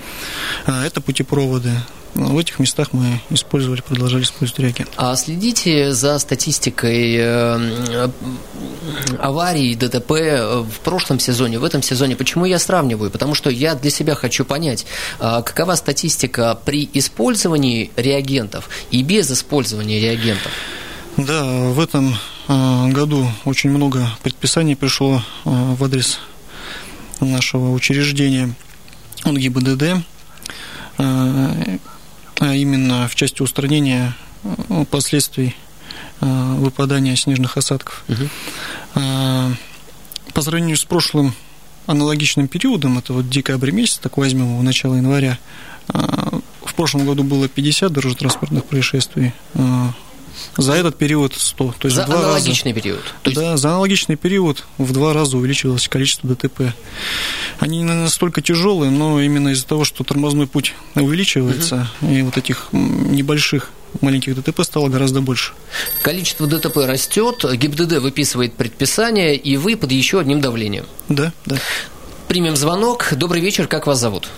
А, 0.67 0.85
это 0.85 1.01
путепроводы. 1.01 1.73
В 2.15 2.39
этих 2.39 2.59
местах 2.59 2.89
мы 2.93 3.21
использовали, 3.29 3.83
продолжали 3.83 4.23
использовать 4.23 4.59
реагент. 4.61 4.91
А 4.97 5.15
следите 5.17 5.93
за 5.93 6.19
статистикой 6.19 7.17
э, 7.19 8.09
аварий, 9.19 9.75
ДТП 9.75 10.11
в 10.11 10.81
прошлом 10.83 11.19
сезоне, 11.19 11.59
в 11.59 11.65
этом 11.65 11.83
сезоне. 11.83 12.17
Почему 12.17 12.47
я 12.47 12.59
сравниваю? 12.59 13.11
Потому 13.11 13.35
что 13.35 13.51
я 13.51 13.75
для 13.75 13.91
себя 13.91 14.15
хочу 14.15 14.47
понять, 14.47 14.87
а, 15.19 15.43
какова 15.43 15.75
статистика 15.75 16.59
при 16.65 16.89
использовании 16.95 17.91
реагентов 17.97 18.71
и 18.91 19.03
без 19.03 19.31
использования 19.31 20.01
реагентов. 20.01 20.53
Да, 21.17 21.71
в 21.71 21.81
этом 21.81 22.15
а, 22.47 22.89
году 22.89 23.27
очень 23.47 23.71
много 23.71 24.07
предписаний 24.23 24.77
пришло 24.77 25.23
а, 25.47 25.75
в 25.75 25.83
адрес 25.83 26.19
нашего 27.21 27.73
учреждения 27.73 28.55
от 29.25 29.35
ГИБДД, 29.35 30.05
а, 30.99 31.79
а 32.39 32.55
именно 32.55 33.09
в 33.09 33.15
части 33.15 33.41
устранения 33.41 34.15
последствий 34.91 35.57
выпадания 36.21 37.17
снежных 37.17 37.57
осадков. 37.57 38.05
Угу. 38.09 38.29
По 40.33 40.43
сравнению 40.43 40.77
с 40.77 40.85
прошлым 40.85 41.35
аналогичным 41.87 42.47
периодом, 42.49 42.99
это 42.99 43.13
вот 43.13 43.29
декабрь 43.29 43.71
месяц, 43.71 43.99
так 43.99 44.17
возьмем 44.17 44.53
его, 44.53 44.63
начало 44.63 44.95
января, 44.95 45.39
в 45.89 46.75
прошлом 46.77 47.07
году 47.07 47.23
было 47.23 47.49
50 47.49 47.93
дорожно-транспортных 47.93 48.65
происшествий, 48.65 49.33
за 50.57 50.73
этот 50.75 50.97
период 50.97 51.35
100. 51.35 51.75
То 51.79 51.87
есть 51.87 51.97
за 51.97 52.05
два 52.05 52.19
аналогичный 52.19 52.73
раза, 52.73 52.83
период? 52.83 53.03
То 53.23 53.31
есть... 53.31 53.41
Да, 53.41 53.57
за 53.57 53.69
аналогичный 53.71 54.17
период 54.17 54.65
в 54.79 54.93
два 54.93 55.13
раза 55.13 55.37
увеличилось 55.37 55.89
количество 55.89 56.29
ДТП. 56.29 56.73
Они 57.59 57.79
не 57.79 57.85
настолько 57.85 58.41
тяжелые, 58.41 58.91
но 58.91 59.21
именно 59.21 59.51
из-за 59.51 59.67
того, 59.67 59.85
что 59.85 60.05
тормозной 60.05 60.47
путь 60.47 60.75
увеличивается, 60.95 61.89
угу. 62.01 62.13
и 62.13 62.23
вот 62.23 62.37
этих 62.37 62.69
небольших 62.73 63.71
маленьких 64.01 64.35
ДТП 64.37 64.63
стало 64.63 64.89
гораздо 64.89 65.21
больше. 65.21 65.53
Количество 66.03 66.47
ДТП 66.47 66.79
растет, 66.79 67.45
ГИБДД 67.51 67.99
выписывает 67.99 68.55
предписание, 68.55 69.37
и 69.37 69.57
вы 69.57 69.77
под 69.77 69.93
еще 69.93 70.21
одним 70.21 70.41
давлением. 70.41 70.87
Да, 71.09 71.33
да. 71.47 71.57
Примем 72.29 72.57
звонок. 72.57 73.09
Добрый 73.13 73.41
вечер, 73.41 73.69
как 73.69 73.87
вас 73.87 74.01
зовут? 74.01 74.29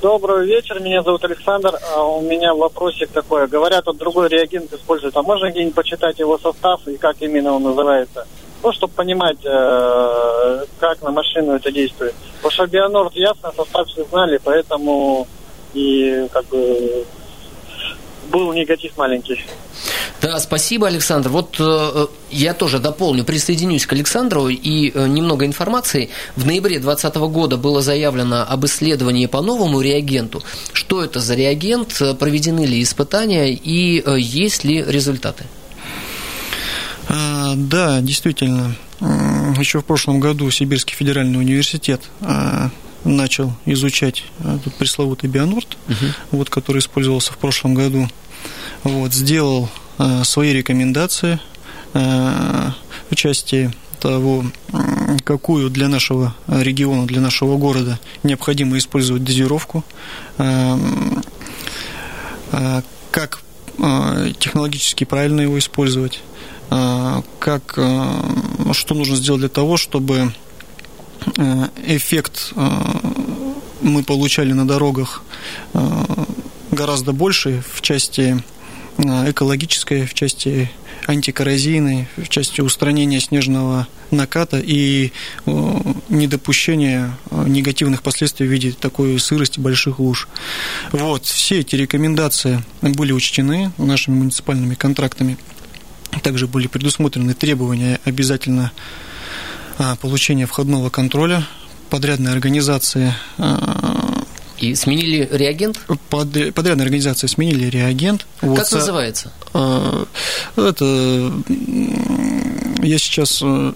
Добрый 0.00 0.46
вечер, 0.46 0.78
меня 0.78 1.02
зовут 1.02 1.24
Александр. 1.24 1.76
А 1.92 2.04
у 2.04 2.20
меня 2.20 2.54
вопросик 2.54 3.10
такой. 3.10 3.48
Говорят, 3.48 3.84
вот 3.86 3.96
другой 3.96 4.28
реагент 4.28 4.72
используют. 4.72 5.16
А 5.16 5.22
можно 5.24 5.50
где-нибудь 5.50 5.74
почитать 5.74 6.20
его 6.20 6.38
состав 6.38 6.86
и 6.86 6.96
как 6.96 7.16
именно 7.20 7.52
он 7.52 7.64
называется? 7.64 8.24
Ну, 8.62 8.72
чтобы 8.72 8.92
понимать, 8.92 9.38
э, 9.44 10.64
как 10.78 11.02
на 11.02 11.10
машину 11.10 11.54
это 11.54 11.72
действует. 11.72 12.14
Потому 12.36 12.52
что 12.52 12.66
Бионорд 12.68 13.12
ясно, 13.16 13.50
состав 13.56 13.88
все 13.88 14.04
знали, 14.04 14.40
поэтому 14.42 15.26
и 15.74 16.28
как 16.32 16.46
бы 16.46 17.04
был 18.30 18.52
негатив 18.52 18.96
маленький. 18.96 19.44
Да, 20.20 20.40
спасибо, 20.40 20.88
Александр. 20.88 21.28
Вот 21.28 21.56
э, 21.60 22.06
я 22.30 22.52
тоже 22.52 22.80
дополню, 22.80 23.24
присоединюсь 23.24 23.86
к 23.86 23.92
Александру 23.92 24.48
и 24.48 24.90
э, 24.92 25.06
немного 25.06 25.46
информации. 25.46 26.10
В 26.34 26.44
ноябре 26.44 26.80
2020 26.80 27.16
года 27.32 27.56
было 27.56 27.82
заявлено 27.82 28.42
об 28.42 28.66
исследовании 28.66 29.26
по 29.26 29.42
новому 29.42 29.80
реагенту. 29.80 30.42
Что 30.72 31.04
это 31.04 31.20
за 31.20 31.36
реагент, 31.36 31.96
э, 32.00 32.14
проведены 32.14 32.66
ли 32.66 32.82
испытания 32.82 33.52
и 33.52 34.02
э, 34.04 34.16
есть 34.18 34.64
ли 34.64 34.82
результаты? 34.84 35.44
А, 37.08 37.54
да, 37.56 38.00
действительно. 38.00 38.74
Еще 39.00 39.80
в 39.80 39.84
прошлом 39.84 40.18
году 40.18 40.50
Сибирский 40.50 40.96
федеральный 40.96 41.38
университет 41.38 42.02
начал 43.04 43.52
изучать 43.64 44.24
этот 44.40 44.74
пресловутый 44.74 45.30
Бионорд, 45.30 45.76
угу. 45.86 45.96
вот, 46.32 46.50
который 46.50 46.80
использовался 46.80 47.32
в 47.32 47.38
прошлом 47.38 47.74
году. 47.74 48.08
Вот, 48.82 49.14
сделал 49.14 49.68
свои 50.22 50.52
рекомендации 50.52 51.40
в 51.92 53.14
части 53.14 53.72
того, 53.98 54.44
какую 55.24 55.70
для 55.70 55.88
нашего 55.88 56.34
региона, 56.46 57.06
для 57.06 57.20
нашего 57.20 57.56
города 57.56 57.98
необходимо 58.22 58.78
использовать 58.78 59.24
дозировку, 59.24 59.84
а, 60.38 60.78
как 63.10 63.40
технологически 64.38 65.04
правильно 65.04 65.40
его 65.40 65.58
использовать, 65.58 66.22
как, 66.68 67.78
что 68.72 68.94
нужно 68.94 69.16
сделать 69.16 69.40
для 69.40 69.48
того, 69.48 69.76
чтобы 69.76 70.32
эффект 71.86 72.52
мы 73.80 74.02
получали 74.02 74.52
на 74.52 74.66
дорогах 74.66 75.22
гораздо 76.72 77.12
больше 77.12 77.62
в 77.72 77.80
части 77.80 78.42
экологической, 78.98 80.06
в 80.06 80.14
части 80.14 80.70
антикоррозийной, 81.06 82.08
в 82.16 82.28
части 82.28 82.60
устранения 82.60 83.20
снежного 83.20 83.86
наката 84.10 84.58
и 84.58 85.12
недопущения 85.46 87.16
негативных 87.30 88.02
последствий 88.02 88.46
в 88.46 88.50
виде 88.50 88.72
такой 88.72 89.18
сырости 89.20 89.60
больших 89.60 90.00
луж. 90.00 90.28
Вот, 90.92 91.24
все 91.26 91.60
эти 91.60 91.76
рекомендации 91.76 92.64
были 92.82 93.12
учтены 93.12 93.70
нашими 93.78 94.16
муниципальными 94.16 94.74
контрактами. 94.74 95.38
Также 96.22 96.46
были 96.46 96.66
предусмотрены 96.66 97.34
требования 97.34 98.00
обязательно 98.04 98.72
получения 100.00 100.46
входного 100.46 100.90
контроля 100.90 101.46
подрядной 101.90 102.32
организации 102.32 103.14
и 104.60 104.74
сменили 104.74 105.28
реагент? 105.30 105.80
Под, 106.08 106.30
подрядная 106.54 106.84
организация 106.84 107.28
сменили 107.28 107.66
реагент. 107.66 108.26
Как 108.40 108.50
вот, 108.50 108.72
называется? 108.72 109.32
А, 109.54 110.06
это 110.56 111.32
я 112.82 112.98
сейчас 112.98 113.40
э, 113.42 113.72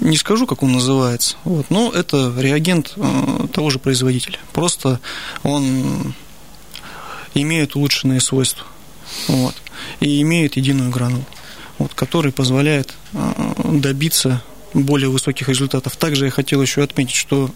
не 0.00 0.16
скажу, 0.16 0.46
как 0.46 0.62
он 0.62 0.72
называется, 0.72 1.36
вот, 1.44 1.66
но 1.70 1.90
это 1.90 2.32
реагент 2.38 2.92
э, 2.96 3.46
того 3.52 3.70
же 3.70 3.78
производителя. 3.78 4.38
Просто 4.52 5.00
он 5.42 6.14
имеет 7.34 7.76
улучшенные 7.76 8.20
свойства 8.20 8.66
вот, 9.28 9.54
и 10.00 10.20
имеет 10.22 10.56
единую 10.56 10.90
гранулу, 10.90 11.24
вот, 11.78 11.94
который 11.94 12.32
позволяет 12.32 12.94
э, 13.12 13.32
добиться 13.64 14.42
более 14.74 15.08
высоких 15.08 15.48
результатов. 15.48 15.96
Также 15.96 16.26
я 16.26 16.30
хотел 16.30 16.60
еще 16.60 16.82
отметить, 16.82 17.14
что 17.14 17.50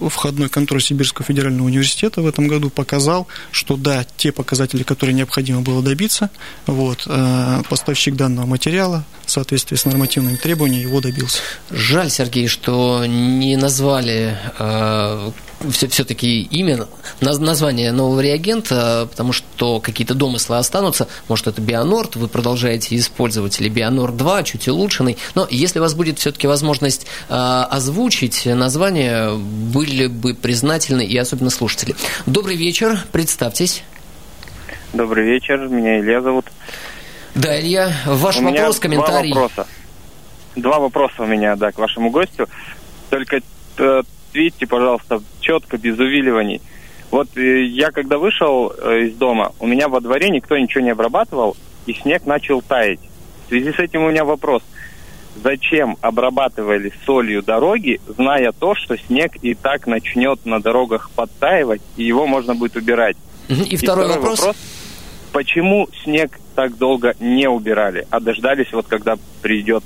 входной 0.00 0.48
контроль 0.48 0.82
Сибирского 0.82 1.24
федерального 1.24 1.66
университета 1.66 2.22
в 2.22 2.26
этом 2.26 2.48
году 2.48 2.70
показал, 2.70 3.26
что 3.50 3.76
да, 3.76 4.04
те 4.16 4.32
показатели, 4.32 4.82
которые 4.82 5.14
необходимо 5.14 5.60
было 5.60 5.82
добиться, 5.82 6.30
вот, 6.66 7.04
э, 7.06 7.62
поставщик 7.68 8.16
данного 8.16 8.46
материала 8.46 9.04
в 9.24 9.30
соответствии 9.30 9.76
с 9.76 9.84
нормативными 9.84 10.36
требованиями 10.36 10.82
его 10.82 11.00
добился. 11.00 11.38
Жаль, 11.70 12.10
Сергей, 12.10 12.48
что 12.48 13.04
не 13.06 13.56
назвали 13.56 14.38
э, 14.58 15.30
все-таки 15.70 16.42
имя, 16.42 16.86
название 17.20 17.92
нового 17.92 18.20
реагента, 18.20 19.08
потому 19.10 19.32
что 19.32 19.80
какие-то 19.80 20.14
домыслы 20.14 20.58
останутся. 20.58 21.08
Может, 21.28 21.46
это 21.48 21.60
Бионорд, 21.60 22.16
вы 22.16 22.28
продолжаете 22.28 22.96
использовать, 22.96 23.60
или 23.60 23.68
Бионорд 23.68 24.16
2, 24.16 24.42
чуть 24.42 24.68
улучшенный. 24.68 25.16
Но 25.34 25.46
если 25.50 25.78
у 25.78 25.82
вас 25.82 25.94
будет 25.94 26.18
все-таки 26.18 26.46
возможность 26.46 27.06
э, 27.28 27.34
озвучить 27.34 28.46
название, 28.46 29.34
были 29.36 30.06
бы 30.06 30.34
признательны 30.34 31.04
и 31.04 31.16
особенно 31.16 31.50
слушатели. 31.50 31.96
Добрый 32.26 32.56
вечер, 32.56 32.98
представьтесь. 33.12 33.82
Добрый 34.92 35.24
вечер, 35.24 35.68
меня 35.68 36.00
Илья 36.00 36.20
зовут. 36.20 36.46
Да, 37.34 37.58
Илья, 37.60 37.92
ваш 38.06 38.38
у 38.38 38.42
вопрос, 38.42 38.78
комментарий. 38.78 39.32
Два 39.32 39.42
вопроса. 39.42 39.68
Два 40.54 40.78
вопроса 40.78 41.22
у 41.22 41.26
меня, 41.26 41.54
да, 41.56 41.70
к 41.70 41.78
вашему 41.78 42.10
гостю. 42.10 42.48
Только 43.10 43.40
видите, 44.36 44.66
пожалуйста, 44.66 45.22
четко, 45.40 45.78
без 45.78 45.98
увиливаний. 45.98 46.60
Вот 47.10 47.36
э, 47.36 47.64
я 47.64 47.90
когда 47.90 48.18
вышел 48.18 48.72
э, 48.72 49.06
из 49.06 49.14
дома, 49.14 49.52
у 49.58 49.66
меня 49.66 49.88
во 49.88 50.00
дворе 50.00 50.30
никто 50.30 50.56
ничего 50.56 50.84
не 50.84 50.90
обрабатывал, 50.90 51.56
и 51.86 51.92
снег 51.94 52.26
начал 52.26 52.62
таять. 52.62 53.00
В 53.46 53.48
связи 53.48 53.72
с 53.72 53.78
этим 53.78 54.02
у 54.02 54.10
меня 54.10 54.24
вопрос. 54.24 54.62
Зачем 55.42 55.98
обрабатывали 56.00 56.92
солью 57.04 57.42
дороги, 57.42 58.00
зная 58.06 58.52
то, 58.52 58.74
что 58.74 58.96
снег 58.96 59.36
и 59.42 59.54
так 59.54 59.86
начнет 59.86 60.44
на 60.46 60.60
дорогах 60.60 61.10
подтаивать, 61.10 61.82
и 61.96 62.04
его 62.04 62.26
можно 62.26 62.54
будет 62.54 62.76
убирать? 62.76 63.16
И, 63.48 63.54
и 63.54 63.76
второй, 63.76 64.04
второй 64.04 64.08
вопрос. 64.08 64.38
вопрос. 64.38 64.56
Почему 65.32 65.88
снег 66.02 66.38
так 66.54 66.78
долго 66.78 67.14
не 67.20 67.48
убирали, 67.48 68.06
а 68.10 68.20
дождались 68.20 68.72
вот 68.72 68.86
когда 68.86 69.16
придет 69.42 69.84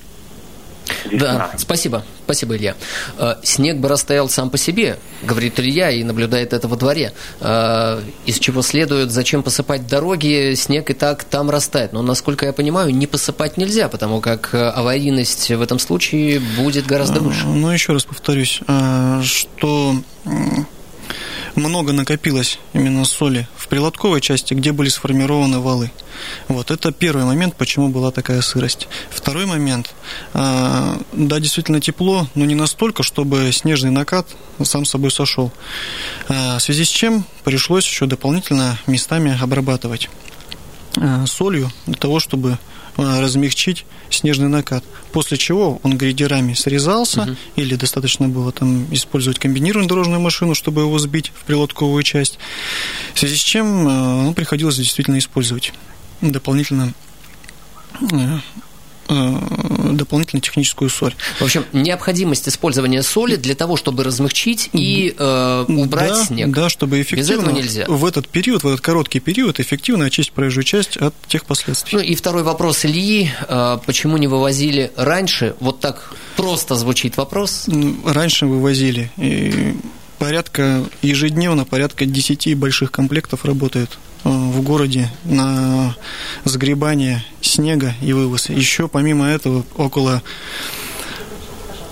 да, 1.13 1.51
спасибо. 1.57 2.05
Спасибо, 2.25 2.57
Илья. 2.57 2.77
Э, 3.19 3.37
снег 3.43 3.79
бы 3.79 3.89
растаял 3.89 4.29
сам 4.29 4.51
по 4.51 4.59
себе, 4.59 4.99
говорит 5.23 5.59
Илья 5.59 5.91
и 5.91 6.05
наблюдает 6.05 6.53
это 6.53 6.69
во 6.69 6.77
дворе. 6.77 7.13
Э, 7.41 8.01
из 8.27 8.39
чего 8.39 8.63
следует, 8.63 9.11
зачем 9.11 9.43
посыпать 9.43 9.87
дороги, 9.87 10.55
снег 10.55 10.91
и 10.91 10.95
так 10.95 11.25
там 11.25 11.51
растает. 11.51 11.93
Но, 11.93 12.03
насколько 12.03 12.47
я 12.47 12.53
понимаю, 12.53 12.95
не 12.95 13.07
посыпать 13.07 13.57
нельзя, 13.57 13.89
потому 13.89 14.21
как 14.21 14.55
э, 14.55 14.69
аварийность 14.69 15.51
в 15.51 15.61
этом 15.61 15.79
случае 15.79 16.41
будет 16.57 16.87
гораздо 16.87 17.21
выше. 17.21 17.47
Ну, 17.47 17.71
еще 17.71 17.93
раз 17.93 18.05
повторюсь, 18.05 18.61
что 19.25 19.97
много 21.61 21.93
накопилось 21.93 22.59
именно 22.73 23.05
соли 23.05 23.49
в 23.57 23.69
прилотковой 23.69 24.21
части, 24.21 24.55
где 24.55 24.73
были 24.73 24.89
сформированы 24.89 25.61
валы. 25.61 25.91
Вот 26.49 26.71
это 26.71 26.93
первый 26.93 27.25
момент, 27.25 27.57
почему 27.57 27.89
была 27.89 28.11
такая 28.11 28.43
сырость. 28.43 28.89
Второй 29.11 29.47
момент, 29.47 29.95
а, 30.35 31.01
да, 31.13 31.39
действительно 31.39 31.81
тепло, 31.81 32.27
но 32.35 32.45
не 32.45 32.55
настолько, 32.55 33.03
чтобы 33.03 33.51
снежный 33.53 33.91
накат 33.91 34.27
сам 34.63 34.85
собой 34.85 35.11
сошел. 35.11 35.53
А, 36.29 36.59
в 36.59 36.63
связи 36.63 36.85
с 36.85 36.89
чем 36.89 37.25
пришлось 37.45 37.87
еще 37.87 38.07
дополнительно 38.07 38.79
местами 38.87 39.39
обрабатывать 39.41 40.11
солью 41.27 41.71
для 41.87 41.95
того, 41.95 42.19
чтобы 42.19 42.59
Э, 43.01 43.21
размягчить 43.21 43.87
снежный 44.11 44.49
накат. 44.49 44.85
После 45.13 45.39
чего 45.39 45.81
он 45.83 45.97
грейдерами 45.97 46.53
срезался, 46.53 47.23
угу. 47.23 47.37
или 47.57 47.75
достаточно 47.75 48.29
было 48.29 48.53
там 48.53 48.93
использовать 48.93 49.39
комбинированную 49.39 49.89
дорожную 49.89 50.21
машину, 50.21 50.55
чтобы 50.55 50.83
его 50.83 50.99
сбить 50.99 51.33
в 51.35 51.45
прилотковую 51.45 52.03
часть. 52.03 52.39
В 53.15 53.19
связи 53.19 53.37
с 53.37 53.41
чем 53.41 53.89
э, 53.89 54.23
ну, 54.25 54.35
приходилось 54.35 54.77
действительно 54.77 55.19
использовать 55.19 55.73
дополнительно 56.21 56.93
э, 58.13 58.39
Э, 59.11 59.70
дополнительную 59.93 60.43
техническую 60.43 60.91
соль. 60.91 61.15
В 61.39 61.43
общем, 61.43 61.65
необходимость 61.73 62.49
использования 62.49 63.03
соли 63.03 63.37
для 63.37 63.55
того, 63.55 63.77
чтобы 63.77 64.05
размягчить 64.05 64.71
и 64.73 65.15
э, 65.17 65.65
убрать 65.69 66.11
да, 66.11 66.25
снег. 66.25 66.51
Да, 66.51 66.69
чтобы 66.69 67.01
эффективно 67.01 67.23
Без 67.23 67.31
этого 67.31 67.51
нельзя. 67.51 67.85
в 67.89 68.05
этот 68.05 68.29
период, 68.29 68.63
в 68.63 68.69
этот 68.69 68.81
короткий 68.81 69.21
период 69.21 69.61
эффективно 69.61 70.07
очистить 70.07 70.33
проезжую 70.35 70.65
часть 70.65 70.97
от 70.97 71.15
тех 71.29 71.45
последствий. 71.45 71.99
Ну 71.99 72.03
и 72.03 72.15
второй 72.15 72.43
вопрос 72.43 72.85
Ильи. 72.85 73.31
Э, 73.49 73.79
почему 73.85 74.17
не 74.17 74.27
вывозили 74.27 74.93
раньше? 74.97 75.55
Вот 75.61 75.81
так 75.81 76.13
просто 76.37 76.75
звучит 76.75 77.17
вопрос. 77.17 77.67
Раньше 78.05 78.47
вывозили. 78.47 79.11
И 79.17 79.75
порядка 80.19 80.85
ежедневно 81.03 81.65
порядка 81.65 82.07
10 82.07 82.57
больших 82.57 82.93
комплектов 82.93 83.45
работает 83.45 83.99
в 84.25 84.63
городе 84.63 85.11
на 85.25 85.97
сгребание 86.45 87.25
снега 87.41 87.95
и 88.03 88.13
вывоз. 88.13 88.49
Еще 88.51 88.89
помимо 88.89 89.27
этого 89.27 89.65
около, 89.77 90.23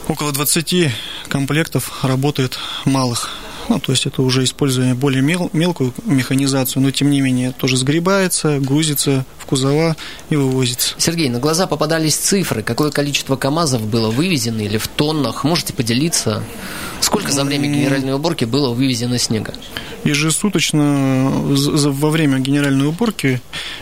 около 0.09 0.33
20 0.33 0.93
комплектов 1.29 2.05
работает 2.05 2.59
малых. 2.85 3.31
Ну, 3.69 3.79
то 3.79 3.93
есть 3.93 4.07
это 4.07 4.23
уже 4.23 4.45
используя 4.45 4.95
более 4.95 5.23
мел, 5.23 5.51
мелкую 5.53 5.93
механизацию, 6.05 6.83
но 6.83 6.91
тем 6.91 7.11
не 7.11 7.21
менее 7.21 7.53
тоже 7.53 7.77
сгребается, 7.77 8.59
грузится 8.59 9.25
в 9.39 9.47
кузова 9.47 9.97
и 10.31 10.37
вывозится. 10.37 10.95
Сергей, 10.99 11.29
на 11.29 11.39
глаза 11.39 11.67
попадались 11.67 12.17
цифры. 12.17 12.63
Какое 12.63 12.91
количество 12.91 13.37
КАМАЗов 13.37 13.87
было 13.87 14.11
вывезено 14.11 14.61
или 14.63 14.79
в 14.79 14.89
тоннах? 14.89 15.45
Можете 15.45 15.73
поделиться? 15.73 16.43
Сколько 17.01 17.31
за 17.33 17.45
время 17.45 17.69
генеральной 17.69 18.15
уборки 18.15 18.45
было 18.45 18.73
вывезено 18.73 19.19
снега? 19.19 19.55
Ежесуточно 20.05 21.31
во 21.31 22.11
время 22.11 22.39
генеральной 22.39 22.87
уборки 22.87 23.41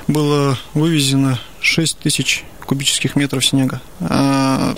было 0.08 0.58
вывезено 0.74 1.38
6 1.60 1.98
тысяч 1.98 2.44
кубических 2.66 3.16
метров 3.16 3.46
снега. 3.46 3.80
А 4.00 4.74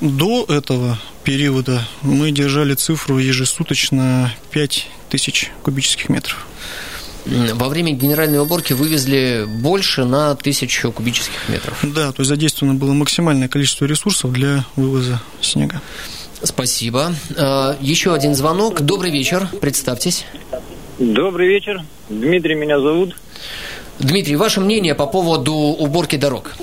до 0.00 0.44
этого 0.48 0.98
периода 1.24 1.86
мы 2.02 2.30
держали 2.30 2.74
цифру 2.74 3.18
ежесуточно 3.18 4.32
5 4.50 4.88
тысяч 5.10 5.50
кубических 5.62 6.08
метров. 6.08 6.46
Во 7.26 7.68
время 7.68 7.92
генеральной 7.92 8.38
уборки 8.38 8.72
вывезли 8.72 9.46
больше 9.48 10.04
на 10.04 10.36
тысячу 10.36 10.92
кубических 10.92 11.48
метров. 11.48 11.78
Да, 11.82 12.12
то 12.12 12.20
есть 12.20 12.28
задействовано 12.28 12.78
было 12.78 12.92
максимальное 12.92 13.48
количество 13.48 13.84
ресурсов 13.84 14.32
для 14.32 14.64
вывоза 14.76 15.20
снега. 15.40 15.82
Спасибо. 16.42 17.14
А, 17.36 17.76
еще 17.80 18.14
один 18.14 18.34
звонок. 18.34 18.82
Добрый 18.82 19.10
вечер. 19.10 19.48
Представьтесь. 19.60 20.24
Добрый 20.98 21.48
вечер. 21.48 21.82
Дмитрий 22.08 22.54
меня 22.54 22.78
зовут. 22.78 23.16
Дмитрий, 23.98 24.36
ваше 24.36 24.60
мнение 24.60 24.94
по 24.94 25.06
поводу 25.06 25.52
уборки 25.52 26.16
дорог? 26.16 26.54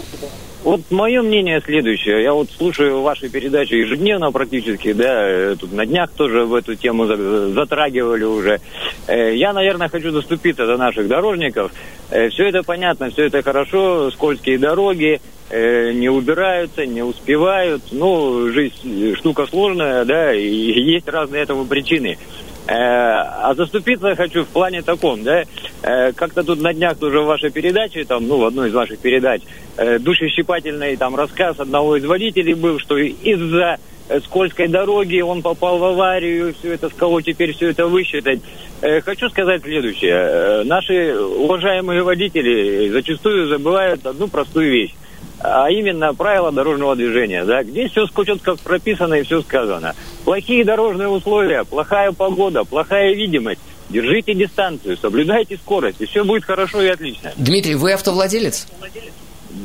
Вот 0.63 0.79
мое 0.91 1.21
мнение 1.21 1.61
следующее. 1.61 2.23
Я 2.23 2.33
вот 2.33 2.49
слушаю 2.49 3.01
ваши 3.01 3.27
передачи 3.27 3.73
ежедневно 3.73 4.31
практически, 4.31 4.93
да, 4.93 5.55
тут 5.55 5.73
на 5.73 5.85
днях 5.85 6.09
тоже 6.11 6.45
в 6.45 6.53
эту 6.53 6.75
тему 6.75 7.05
затрагивали 7.05 8.23
уже. 8.23 8.61
Э, 9.07 9.35
я, 9.35 9.51
наверное, 9.51 9.89
хочу 9.89 10.11
доступиться 10.11 10.65
до 10.65 10.77
наших 10.77 11.09
дорожников. 11.09 11.73
Э, 12.11 12.29
все 12.29 12.47
это 12.47 12.63
понятно, 12.63 13.09
все 13.09 13.25
это 13.25 13.41
хорошо, 13.41 14.09
скользкие 14.11 14.57
дороги, 14.57 15.19
э, 15.49 15.91
не 15.91 16.07
убираются, 16.07 16.85
не 16.85 17.03
успевают. 17.03 17.81
Ну, 17.91 18.49
жизнь 18.49 19.15
штука 19.15 19.45
сложная, 19.47 20.05
да, 20.05 20.33
и 20.33 20.47
есть 20.47 21.09
разные 21.09 21.43
этому 21.43 21.65
причины. 21.65 22.17
А 22.65 23.53
заступиться 23.55 24.15
хочу 24.15 24.43
в 24.43 24.47
плане 24.47 24.81
таком, 24.81 25.23
да, 25.23 25.43
Э, 25.83 26.13
как-то 26.13 26.43
тут 26.43 26.61
на 26.61 26.73
днях 26.73 26.97
тоже 26.97 27.19
в 27.19 27.25
вашей 27.25 27.51
передаче, 27.51 28.05
там, 28.05 28.25
ну, 28.25 28.37
в 28.37 28.45
одной 28.45 28.69
из 28.69 28.73
ваших 28.73 28.99
передач, 28.99 29.41
э, 29.75 29.99
душещипательный 29.99 30.95
там 30.95 31.13
рассказ 31.13 31.59
одного 31.59 31.97
из 31.97 32.05
водителей 32.05 32.53
был, 32.53 32.79
что 32.79 32.97
из-за 32.97 33.77
э, 34.07 34.21
скользкой 34.21 34.69
дороги 34.69 35.19
он 35.19 35.41
попал 35.41 35.79
в 35.79 35.83
аварию, 35.83 36.55
все 36.57 36.71
это 36.71 36.89
с 36.89 36.93
кого 36.93 37.19
теперь 37.19 37.53
все 37.53 37.71
это 37.71 37.87
высчитать. 37.87 38.39
Э, 38.81 39.01
хочу 39.01 39.29
сказать 39.29 39.61
следующее. 39.63 40.13
Э, 40.13 40.63
наши 40.63 41.17
уважаемые 41.19 42.01
водители 42.01 42.87
зачастую 42.87 43.49
забывают 43.49 44.05
одну 44.05 44.29
простую 44.29 44.71
вещь 44.71 44.95
а 45.43 45.69
именно 45.69 46.13
правила 46.13 46.51
дорожного 46.51 46.95
движения, 46.95 47.43
да, 47.43 47.63
где 47.63 47.89
все 47.89 48.07
четко 48.07 48.55
прописано 48.55 49.15
и 49.15 49.23
все 49.23 49.41
сказано. 49.41 49.93
Плохие 50.23 50.63
дорожные 50.63 51.09
условия, 51.09 51.65
плохая 51.65 52.13
погода, 52.13 52.63
плохая 52.63 53.13
видимость. 53.13 53.59
Держите 53.89 54.33
дистанцию, 54.33 54.97
соблюдайте 54.97 55.57
скорость, 55.57 55.99
и 55.99 56.05
все 56.05 56.23
будет 56.23 56.45
хорошо 56.45 56.81
и 56.81 56.87
отлично. 56.87 57.33
Дмитрий, 57.35 57.75
вы 57.75 57.91
автовладелец? 57.91 58.67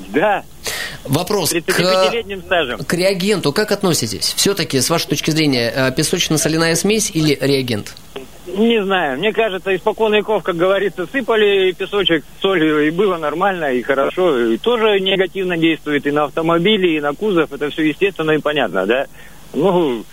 Да. 0.09 0.43
Вопрос 1.05 1.51
к, 1.51 1.73
к 1.73 2.95
реагенту 2.95 3.53
как 3.53 3.71
относитесь? 3.71 4.35
Все-таки, 4.37 4.81
с 4.81 4.91
вашей 4.91 5.09
точки 5.09 5.31
зрения, 5.31 5.73
э, 5.75 5.93
песочно-соляная 5.93 6.75
смесь 6.75 7.11
или 7.15 7.39
реагент? 7.41 7.95
Не 8.57 8.83
знаю. 8.83 9.19
Мне 9.19 9.33
кажется, 9.33 9.75
испокон 9.75 10.15
веков, 10.15 10.43
как 10.43 10.57
говорится, 10.57 11.07
сыпали 11.07 11.73
песочек 11.73 12.25
солью, 12.41 12.87
и 12.87 12.91
было 12.91 13.17
нормально, 13.19 13.73
и 13.73 13.83
хорошо. 13.83 14.39
И 14.39 14.57
тоже 14.57 15.01
негативно 15.01 15.57
действует 15.57 16.07
и 16.07 16.11
на 16.11 16.25
автомобили, 16.25 16.97
и 16.97 17.01
на 17.01 17.15
кузов. 17.15 17.53
Это 17.53 17.71
все 17.71 17.83
естественно 17.83 18.33
и 18.33 18.39
понятно, 18.39 18.87
да? 18.87 19.07
Ну, 19.53 20.05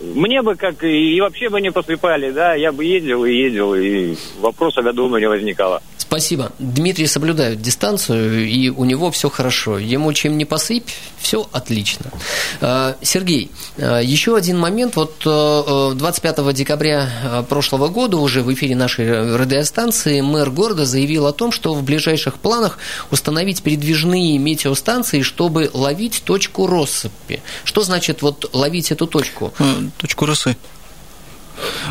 мне 0.00 0.42
бы 0.42 0.56
как 0.56 0.82
и 0.84 1.20
вообще 1.20 1.48
бы 1.48 1.60
не 1.60 1.70
посыпали, 1.70 2.30
да, 2.30 2.54
я 2.54 2.72
бы 2.72 2.84
ездил 2.84 3.24
и 3.24 3.32
ездил, 3.34 3.74
и 3.74 4.16
вопросов, 4.40 4.84
я 4.84 4.92
думаю, 4.92 5.20
не 5.20 5.28
возникало. 5.28 5.82
Спасибо. 6.08 6.52
Дмитрий 6.60 7.08
соблюдает 7.08 7.60
дистанцию, 7.60 8.48
и 8.48 8.68
у 8.68 8.84
него 8.84 9.10
все 9.10 9.28
хорошо. 9.28 9.76
Ему 9.76 10.12
чем 10.12 10.38
не 10.38 10.44
посыпь, 10.44 10.88
все 11.18 11.48
отлично. 11.50 12.12
А, 12.60 12.96
Сергей, 13.02 13.50
а, 13.76 13.98
еще 13.98 14.36
один 14.36 14.56
момент. 14.56 14.94
Вот 14.94 15.16
25 15.24 16.38
а, 16.38 16.52
декабря 16.52 17.44
прошлого 17.48 17.88
года 17.88 18.18
уже 18.18 18.42
в 18.42 18.54
эфире 18.54 18.76
нашей 18.76 19.36
радиостанции 19.36 20.20
мэр 20.20 20.50
города 20.50 20.86
заявил 20.86 21.26
о 21.26 21.32
том, 21.32 21.50
что 21.50 21.74
в 21.74 21.82
ближайших 21.82 22.36
планах 22.36 22.78
установить 23.10 23.62
передвижные 23.62 24.38
метеостанции, 24.38 25.22
чтобы 25.22 25.70
ловить 25.72 26.22
точку 26.24 26.68
россыпи. 26.68 27.42
Что 27.64 27.82
значит 27.82 28.22
вот 28.22 28.48
ловить 28.52 28.92
эту 28.92 29.08
точку? 29.08 29.52
Точку 29.98 30.26
росы. 30.26 30.56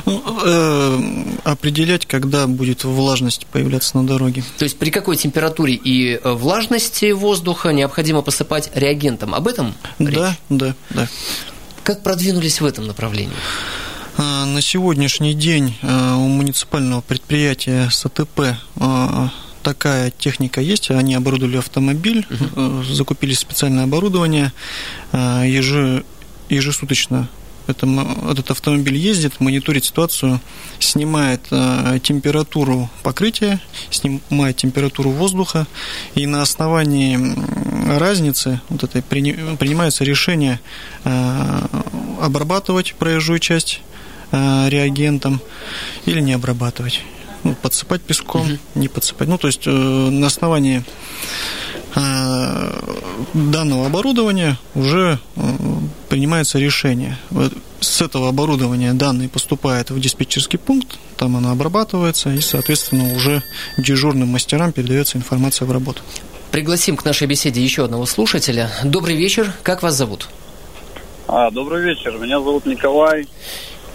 Ну, 0.05 0.23
э, 0.45 0.99
определять, 1.43 2.05
когда 2.05 2.47
будет 2.47 2.83
влажность 2.83 3.45
появляться 3.47 3.97
на 3.97 4.05
дороге. 4.05 4.43
То 4.57 4.65
есть 4.65 4.77
при 4.77 4.91
какой 4.91 5.17
температуре 5.17 5.73
и 5.73 6.19
э, 6.21 6.31
влажности 6.33 7.11
воздуха 7.11 7.69
необходимо 7.69 8.21
посыпать 8.21 8.69
реагентом? 8.75 9.33
Об 9.33 9.47
этом 9.47 9.73
речь? 9.99 10.15
Да, 10.15 10.37
да, 10.49 10.75
да. 10.91 11.07
Как 11.83 12.03
продвинулись 12.03 12.61
в 12.61 12.65
этом 12.65 12.87
направлении? 12.87 13.33
А, 14.17 14.45
на 14.45 14.61
сегодняшний 14.61 15.33
день 15.33 15.75
э, 15.81 16.13
у 16.13 16.27
муниципального 16.27 17.01
предприятия 17.01 17.89
СТП 17.89 18.55
э, 18.75 19.27
такая 19.63 20.11
техника 20.11 20.61
есть, 20.61 20.91
они 20.91 21.15
оборудовали 21.15 21.57
автомобиль, 21.57 22.25
uh 22.29 22.83
закупили 22.93 23.33
специальное 23.33 23.85
оборудование, 23.85 24.53
ежесуточно 26.49 27.27
это, 27.67 27.87
этот 28.29 28.51
автомобиль 28.51 28.97
ездит, 28.97 29.39
мониторит 29.39 29.85
ситуацию, 29.85 30.39
снимает 30.79 31.41
э, 31.51 31.99
температуру 32.01 32.89
покрытия, 33.03 33.59
снимает 33.89 34.57
температуру 34.57 35.09
воздуха, 35.11 35.67
и 36.15 36.25
на 36.25 36.41
основании 36.41 37.17
разницы 37.97 38.61
вот 38.69 38.83
этой 38.83 39.01
принимается 39.01 40.03
решение 40.03 40.59
э, 41.03 41.67
обрабатывать 42.21 42.95
проезжую 42.95 43.39
часть 43.39 43.81
э, 44.31 44.69
реагентом 44.69 45.41
или 46.05 46.19
не 46.19 46.33
обрабатывать. 46.33 47.01
Ну, 47.43 47.53
подсыпать 47.53 48.01
песком, 48.01 48.41
угу. 48.41 48.57
не 48.73 48.87
подсыпать. 48.87 49.27
Ну, 49.27 49.37
то 49.37 49.47
есть 49.47 49.67
э, 49.67 49.69
на 49.69 50.27
основании 50.27 50.83
данного 53.33 53.85
оборудования 53.85 54.57
уже 54.73 55.17
э, 55.35 55.41
принимается 56.09 56.59
решение. 56.59 57.17
С 57.79 58.01
этого 58.01 58.29
оборудования 58.29 58.93
данные 58.93 59.29
поступают 59.29 59.91
в 59.91 59.99
диспетчерский 59.99 60.59
пункт, 60.59 60.97
там 61.17 61.37
она 61.37 61.51
обрабатывается, 61.51 62.31
и, 62.31 62.41
соответственно, 62.41 63.15
уже 63.15 63.43
дежурным 63.77 64.29
мастерам 64.29 64.71
передается 64.71 65.17
информация 65.17 65.65
в 65.65 65.71
работу. 65.71 66.01
Пригласим 66.51 66.97
к 66.97 67.05
нашей 67.05 67.27
беседе 67.27 67.61
еще 67.61 67.85
одного 67.85 68.05
слушателя. 68.05 68.69
Добрый 68.83 69.15
вечер, 69.15 69.53
как 69.63 69.83
вас 69.83 69.95
зовут? 69.95 70.27
А, 71.27 71.51
добрый 71.51 71.83
вечер, 71.83 72.17
меня 72.17 72.39
зовут 72.39 72.65
Николай. 72.65 73.27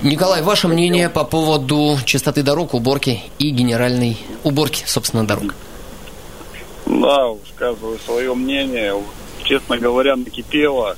Николай, 0.03 0.43
ваше 0.43 0.69
мнение 0.69 1.11
по 1.11 1.25
поводу 1.25 1.99
чистоты 2.05 2.43
дорог, 2.43 2.75
уборки 2.75 3.23
и 3.39 3.51
генеральной 3.51 4.17
уборки, 4.45 4.85
собственно, 4.87 5.27
дорог? 5.27 5.55
Да, 6.99 7.29
высказываю 7.29 7.99
свое 7.99 8.35
мнение. 8.35 8.95
Честно 9.45 9.79
говоря, 9.79 10.17
накипело. 10.17 10.97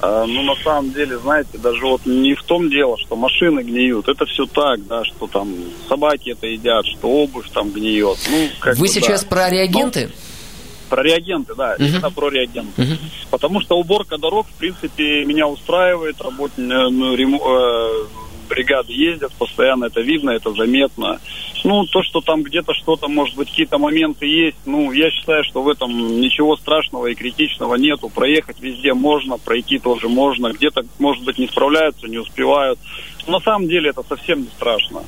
А, 0.00 0.26
ну, 0.26 0.42
на 0.42 0.54
самом 0.62 0.92
деле, 0.92 1.18
знаете, 1.18 1.58
даже 1.58 1.84
вот 1.84 2.06
не 2.06 2.34
в 2.34 2.42
том 2.44 2.70
дело, 2.70 2.96
что 2.98 3.16
машины 3.16 3.62
гниют. 3.62 4.08
Это 4.08 4.26
все 4.26 4.46
так, 4.46 4.86
да, 4.86 5.04
что 5.04 5.26
там 5.26 5.52
собаки 5.88 6.30
это 6.30 6.46
едят, 6.46 6.86
что 6.86 7.08
обувь 7.08 7.50
там 7.50 7.70
гниет. 7.70 8.18
Ну, 8.30 8.48
как 8.60 8.76
Вы 8.76 8.82
бы, 8.82 8.88
сейчас 8.88 9.24
да. 9.24 9.28
про 9.28 9.50
реагенты? 9.50 10.06
Ну, 10.06 10.88
про 10.88 11.02
реагенты, 11.02 11.54
да, 11.54 11.74
uh-huh. 11.74 11.88
именно 11.88 12.10
про 12.10 12.30
реагенты. 12.30 12.80
Uh-huh. 12.80 12.98
Потому 13.30 13.60
что 13.60 13.76
уборка 13.76 14.18
дорог, 14.18 14.46
в 14.46 14.54
принципе, 14.58 15.24
меня 15.24 15.48
устраивает. 15.48 16.20
Работ... 16.20 16.52
Э, 16.56 16.60
ну, 16.60 17.14
рему... 17.14 17.42
Э, 17.44 18.06
бригады 18.48 18.92
ездят, 18.92 19.32
постоянно 19.32 19.86
это 19.86 20.00
видно, 20.00 20.30
это 20.30 20.52
заметно. 20.52 21.20
Ну, 21.64 21.84
то, 21.86 22.02
что 22.02 22.20
там 22.20 22.42
где-то 22.42 22.72
что-то, 22.74 23.08
может 23.08 23.36
быть, 23.36 23.48
какие-то 23.48 23.78
моменты 23.78 24.26
есть, 24.26 24.58
ну, 24.64 24.92
я 24.92 25.10
считаю, 25.10 25.44
что 25.44 25.62
в 25.62 25.68
этом 25.68 26.20
ничего 26.20 26.56
страшного 26.56 27.06
и 27.06 27.14
критичного 27.14 27.74
нету. 27.74 28.08
Проехать 28.08 28.60
везде 28.60 28.94
можно, 28.94 29.38
пройти 29.38 29.78
тоже 29.78 30.08
можно. 30.08 30.52
Где-то, 30.52 30.84
может 30.98 31.24
быть, 31.24 31.38
не 31.38 31.48
справляются, 31.48 32.06
не 32.06 32.18
успевают. 32.18 32.78
Но 33.26 33.34
на 33.34 33.40
самом 33.40 33.68
деле 33.68 33.90
это 33.90 34.02
совсем 34.08 34.42
не 34.42 34.48
страшно. 34.48 35.02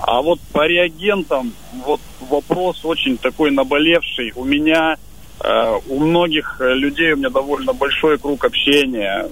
А 0.00 0.20
вот 0.20 0.40
по 0.52 0.66
реагентам, 0.66 1.52
вот 1.84 2.00
вопрос 2.20 2.84
очень 2.84 3.16
такой 3.16 3.50
наболевший. 3.50 4.32
У 4.34 4.44
меня, 4.44 4.96
э, 5.42 5.80
у 5.88 5.98
многих 6.00 6.56
людей, 6.60 7.12
у 7.12 7.16
меня 7.16 7.30
довольно 7.30 7.72
большой 7.72 8.18
круг 8.18 8.44
общения 8.44 9.28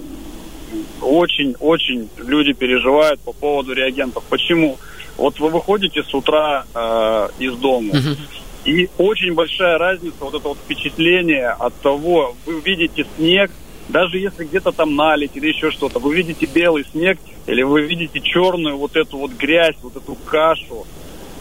очень-очень 1.03 2.09
люди 2.17 2.53
переживают 2.53 3.19
по 3.21 3.33
поводу 3.33 3.73
реагентов. 3.73 4.23
Почему? 4.29 4.77
Вот 5.17 5.39
вы 5.39 5.49
выходите 5.49 6.03
с 6.03 6.13
утра 6.13 6.65
э, 6.73 7.29
из 7.39 7.55
дома, 7.55 7.93
uh-huh. 7.93 8.17
и 8.65 8.89
очень 8.97 9.33
большая 9.35 9.77
разница, 9.77 10.15
вот 10.21 10.33
это 10.33 10.47
вот 10.47 10.57
впечатление 10.57 11.49
от 11.49 11.73
того, 11.81 12.35
вы 12.47 12.59
видите 12.61 13.05
снег, 13.15 13.51
даже 13.89 14.17
если 14.17 14.45
где-то 14.45 14.71
там 14.71 14.95
налить 14.95 15.31
или 15.35 15.49
еще 15.49 15.69
что-то, 15.69 15.99
вы 15.99 16.15
видите 16.15 16.47
белый 16.47 16.85
снег, 16.91 17.19
или 17.45 17.61
вы 17.61 17.81
видите 17.81 18.21
черную 18.21 18.77
вот 18.77 18.95
эту 18.95 19.17
вот 19.17 19.31
грязь, 19.31 19.75
вот 19.81 19.95
эту 19.97 20.15
кашу. 20.15 20.85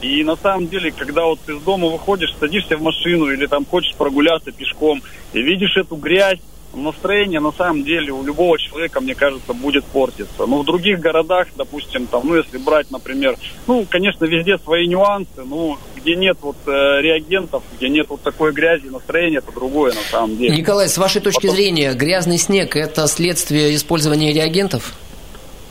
И 0.02 0.24
на 0.24 0.34
самом 0.36 0.66
деле, 0.66 0.90
когда 0.90 1.24
вот 1.24 1.38
из 1.48 1.60
дома 1.62 1.88
выходишь, 1.88 2.34
садишься 2.38 2.76
в 2.76 2.82
машину 2.82 3.30
или 3.30 3.46
там 3.46 3.64
хочешь 3.64 3.94
прогуляться 3.94 4.50
пешком, 4.50 5.00
и 5.32 5.40
видишь 5.40 5.76
эту 5.76 5.94
грязь, 5.94 6.40
настроение 6.74 7.40
на 7.40 7.52
самом 7.52 7.84
деле 7.84 8.12
у 8.12 8.22
любого 8.24 8.58
человека, 8.58 9.00
мне 9.00 9.14
кажется, 9.14 9.52
будет 9.52 9.84
портиться. 9.84 10.46
Но 10.46 10.62
в 10.62 10.64
других 10.64 11.00
городах, 11.00 11.48
допустим, 11.56 12.06
там, 12.06 12.22
ну, 12.24 12.36
если 12.36 12.58
брать, 12.58 12.90
например, 12.90 13.36
ну, 13.66 13.86
конечно, 13.88 14.24
везде 14.24 14.58
свои 14.58 14.86
нюансы, 14.86 15.42
но 15.44 15.78
где 15.96 16.16
нет 16.16 16.38
вот 16.40 16.56
э, 16.66 16.70
реагентов, 17.00 17.62
где 17.76 17.88
нет 17.88 18.06
вот 18.08 18.22
такой 18.22 18.52
грязи, 18.52 18.86
настроение, 18.86 19.38
это 19.38 19.52
другое 19.52 19.92
на 19.92 20.00
самом 20.10 20.36
деле. 20.36 20.56
Николай, 20.56 20.88
с 20.88 20.98
вашей 20.98 21.20
точки 21.20 21.42
Потом... 21.42 21.56
зрения, 21.56 21.92
грязный 21.94 22.38
снег– 22.38 22.76
это 22.76 23.06
следствие 23.06 23.74
использования 23.74 24.32
реагентов? 24.32 24.94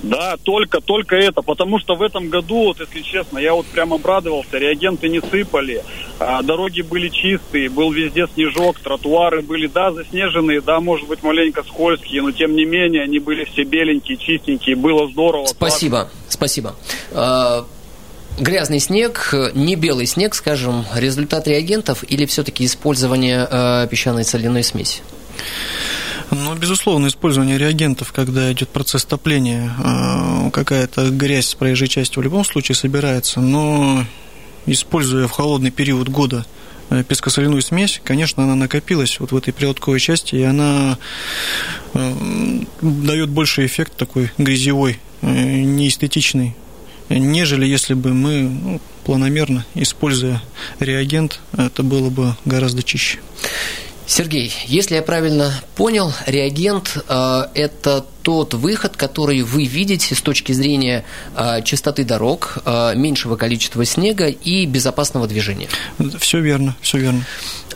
Да, 0.03 0.37
только, 0.41 0.81
только 0.81 1.15
это, 1.15 1.41
потому 1.41 1.79
что 1.79 1.95
в 1.95 2.01
этом 2.01 2.29
году, 2.29 2.65
вот 2.65 2.79
если 2.79 3.01
честно, 3.01 3.37
я 3.37 3.53
вот 3.53 3.67
прям 3.67 3.93
обрадовался, 3.93 4.57
реагенты 4.57 5.09
не 5.09 5.21
сыпали, 5.21 5.83
а, 6.19 6.41
дороги 6.41 6.81
были 6.81 7.09
чистые, 7.09 7.69
был 7.69 7.91
везде 7.91 8.27
снежок, 8.33 8.79
тротуары 8.79 9.41
были, 9.41 9.67
да, 9.67 9.91
заснеженные, 9.91 10.61
да, 10.61 10.79
может 10.79 11.07
быть, 11.07 11.21
маленько 11.21 11.63
скользкие, 11.63 12.23
но 12.23 12.31
тем 12.31 12.55
не 12.55 12.65
менее 12.65 13.03
они 13.03 13.19
были 13.19 13.43
все 13.45 13.63
беленькие, 13.63 14.17
чистенькие, 14.17 14.75
было 14.75 15.07
здорово. 15.07 15.45
Спасибо, 15.45 15.97
классно. 15.97 16.19
спасибо. 16.29 16.75
А, 17.11 17.65
грязный 18.39 18.79
снег, 18.79 19.33
не 19.53 19.75
белый 19.75 20.07
снег, 20.07 20.33
скажем, 20.33 20.83
результат 20.95 21.47
реагентов 21.47 22.03
или 22.09 22.25
все-таки 22.25 22.65
использование 22.65 23.47
а, 23.49 23.87
песчаной 23.87 24.23
соляной 24.23 24.63
смеси? 24.63 25.01
Ну, 26.31 26.55
безусловно, 26.55 27.07
использование 27.07 27.57
реагентов, 27.57 28.13
когда 28.13 28.51
идет 28.53 28.69
процесс 28.69 29.03
топления, 29.03 29.69
какая-то 30.51 31.09
грязь 31.09 31.47
с 31.47 31.55
проезжей 31.55 31.89
части 31.89 32.17
в 32.17 32.21
любом 32.21 32.45
случае 32.45 32.75
собирается, 32.75 33.41
но 33.41 34.05
используя 34.65 35.27
в 35.27 35.31
холодный 35.31 35.71
период 35.71 36.09
года 36.09 36.45
э, 36.89 37.03
пескосоляную 37.03 37.61
смесь, 37.61 37.99
конечно, 38.03 38.43
она 38.43 38.55
накопилась 38.55 39.19
вот 39.19 39.31
в 39.31 39.35
этой 39.35 39.53
прилотковой 39.53 39.99
части, 39.99 40.35
и 40.35 40.43
она 40.43 40.97
э, 41.93 42.13
дает 42.81 43.29
больший 43.29 43.65
эффект 43.65 43.97
такой 43.97 44.31
грязевой, 44.37 44.99
э, 45.21 45.27
неэстетичный, 45.27 46.55
нежели 47.09 47.65
если 47.65 47.93
бы 47.93 48.13
мы 48.13 48.41
ну, 48.43 48.81
планомерно, 49.03 49.65
используя 49.73 50.41
реагент, 50.79 51.41
это 51.57 51.83
было 51.83 52.09
бы 52.09 52.35
гораздо 52.45 52.83
чище. 52.83 53.19
Сергей, 54.05 54.51
если 54.65 54.95
я 54.95 55.01
правильно 55.01 55.53
понял, 55.75 56.13
реагент 56.25 56.97
э, 57.07 57.43
это 57.53 58.05
тот 58.23 58.53
выход, 58.53 58.97
который 58.97 59.41
вы 59.41 59.65
видите 59.65 60.15
с 60.15 60.21
точки 60.21 60.51
зрения 60.51 61.05
э, 61.35 61.61
чистоты 61.63 62.03
дорог, 62.03 62.57
э, 62.65 62.93
меньшего 62.95 63.35
количества 63.35 63.85
снега 63.85 64.27
и 64.27 64.65
безопасного 64.65 65.27
движения. 65.27 65.69
Все 66.19 66.39
верно, 66.39 66.75
все 66.81 66.97
верно. 66.97 67.25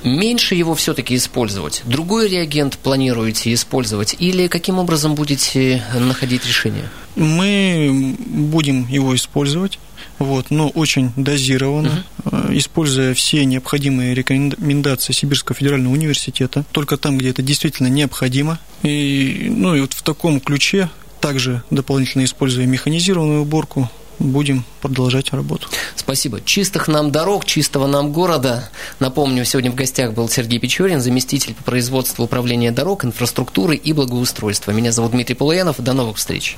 Меньше 0.03 0.55
его 0.55 0.75
все-таки 0.75 1.15
использовать. 1.15 1.81
Другой 1.85 2.27
реагент 2.27 2.77
планируете 2.77 3.53
использовать 3.53 4.15
или 4.19 4.47
каким 4.47 4.77
образом 4.77 5.15
будете 5.15 5.83
находить 5.97 6.45
решение? 6.45 6.89
Мы 7.15 8.15
будем 8.19 8.87
его 8.87 9.15
использовать 9.15 9.79
вот, 10.19 10.51
но 10.51 10.69
очень 10.69 11.11
дозированно, 11.15 12.05
uh-huh. 12.23 12.57
используя 12.57 13.13
все 13.13 13.45
необходимые 13.45 14.13
рекомендации 14.13 15.13
Сибирского 15.13 15.55
федерального 15.55 15.93
университета, 15.93 16.65
только 16.71 16.97
там, 16.97 17.17
где 17.17 17.29
это 17.29 17.41
действительно 17.41 17.87
необходимо. 17.87 18.59
И, 18.83 19.47
ну, 19.49 19.75
и 19.75 19.81
вот 19.81 19.93
в 19.93 20.03
таком 20.03 20.39
ключе, 20.39 20.89
также 21.21 21.63
дополнительно 21.71 22.23
используя 22.23 22.65
механизированную 22.65 23.41
уборку, 23.41 23.89
будем 24.19 24.63
продолжать 24.81 25.31
работу. 25.33 25.67
Спасибо. 25.95 26.41
Чистых 26.41 26.87
нам 26.87 27.11
дорог, 27.11 27.45
чистого 27.45 27.87
нам 27.87 28.11
города. 28.11 28.69
Напомню, 28.99 29.45
сегодня 29.45 29.71
в 29.71 29.75
гостях 29.75 30.13
был 30.13 30.29
Сергей 30.29 30.59
Печорин, 30.59 31.01
заместитель 31.01 31.53
по 31.53 31.63
производству 31.63 32.23
управления 32.25 32.71
дорог, 32.71 33.05
инфраструктуры 33.05 33.75
и 33.75 33.93
благоустройства. 33.93 34.71
Меня 34.71 34.91
зовут 34.91 35.11
Дмитрий 35.11 35.35
Полуянов. 35.35 35.79
До 35.79 35.93
новых 35.93 36.17
встреч. 36.17 36.57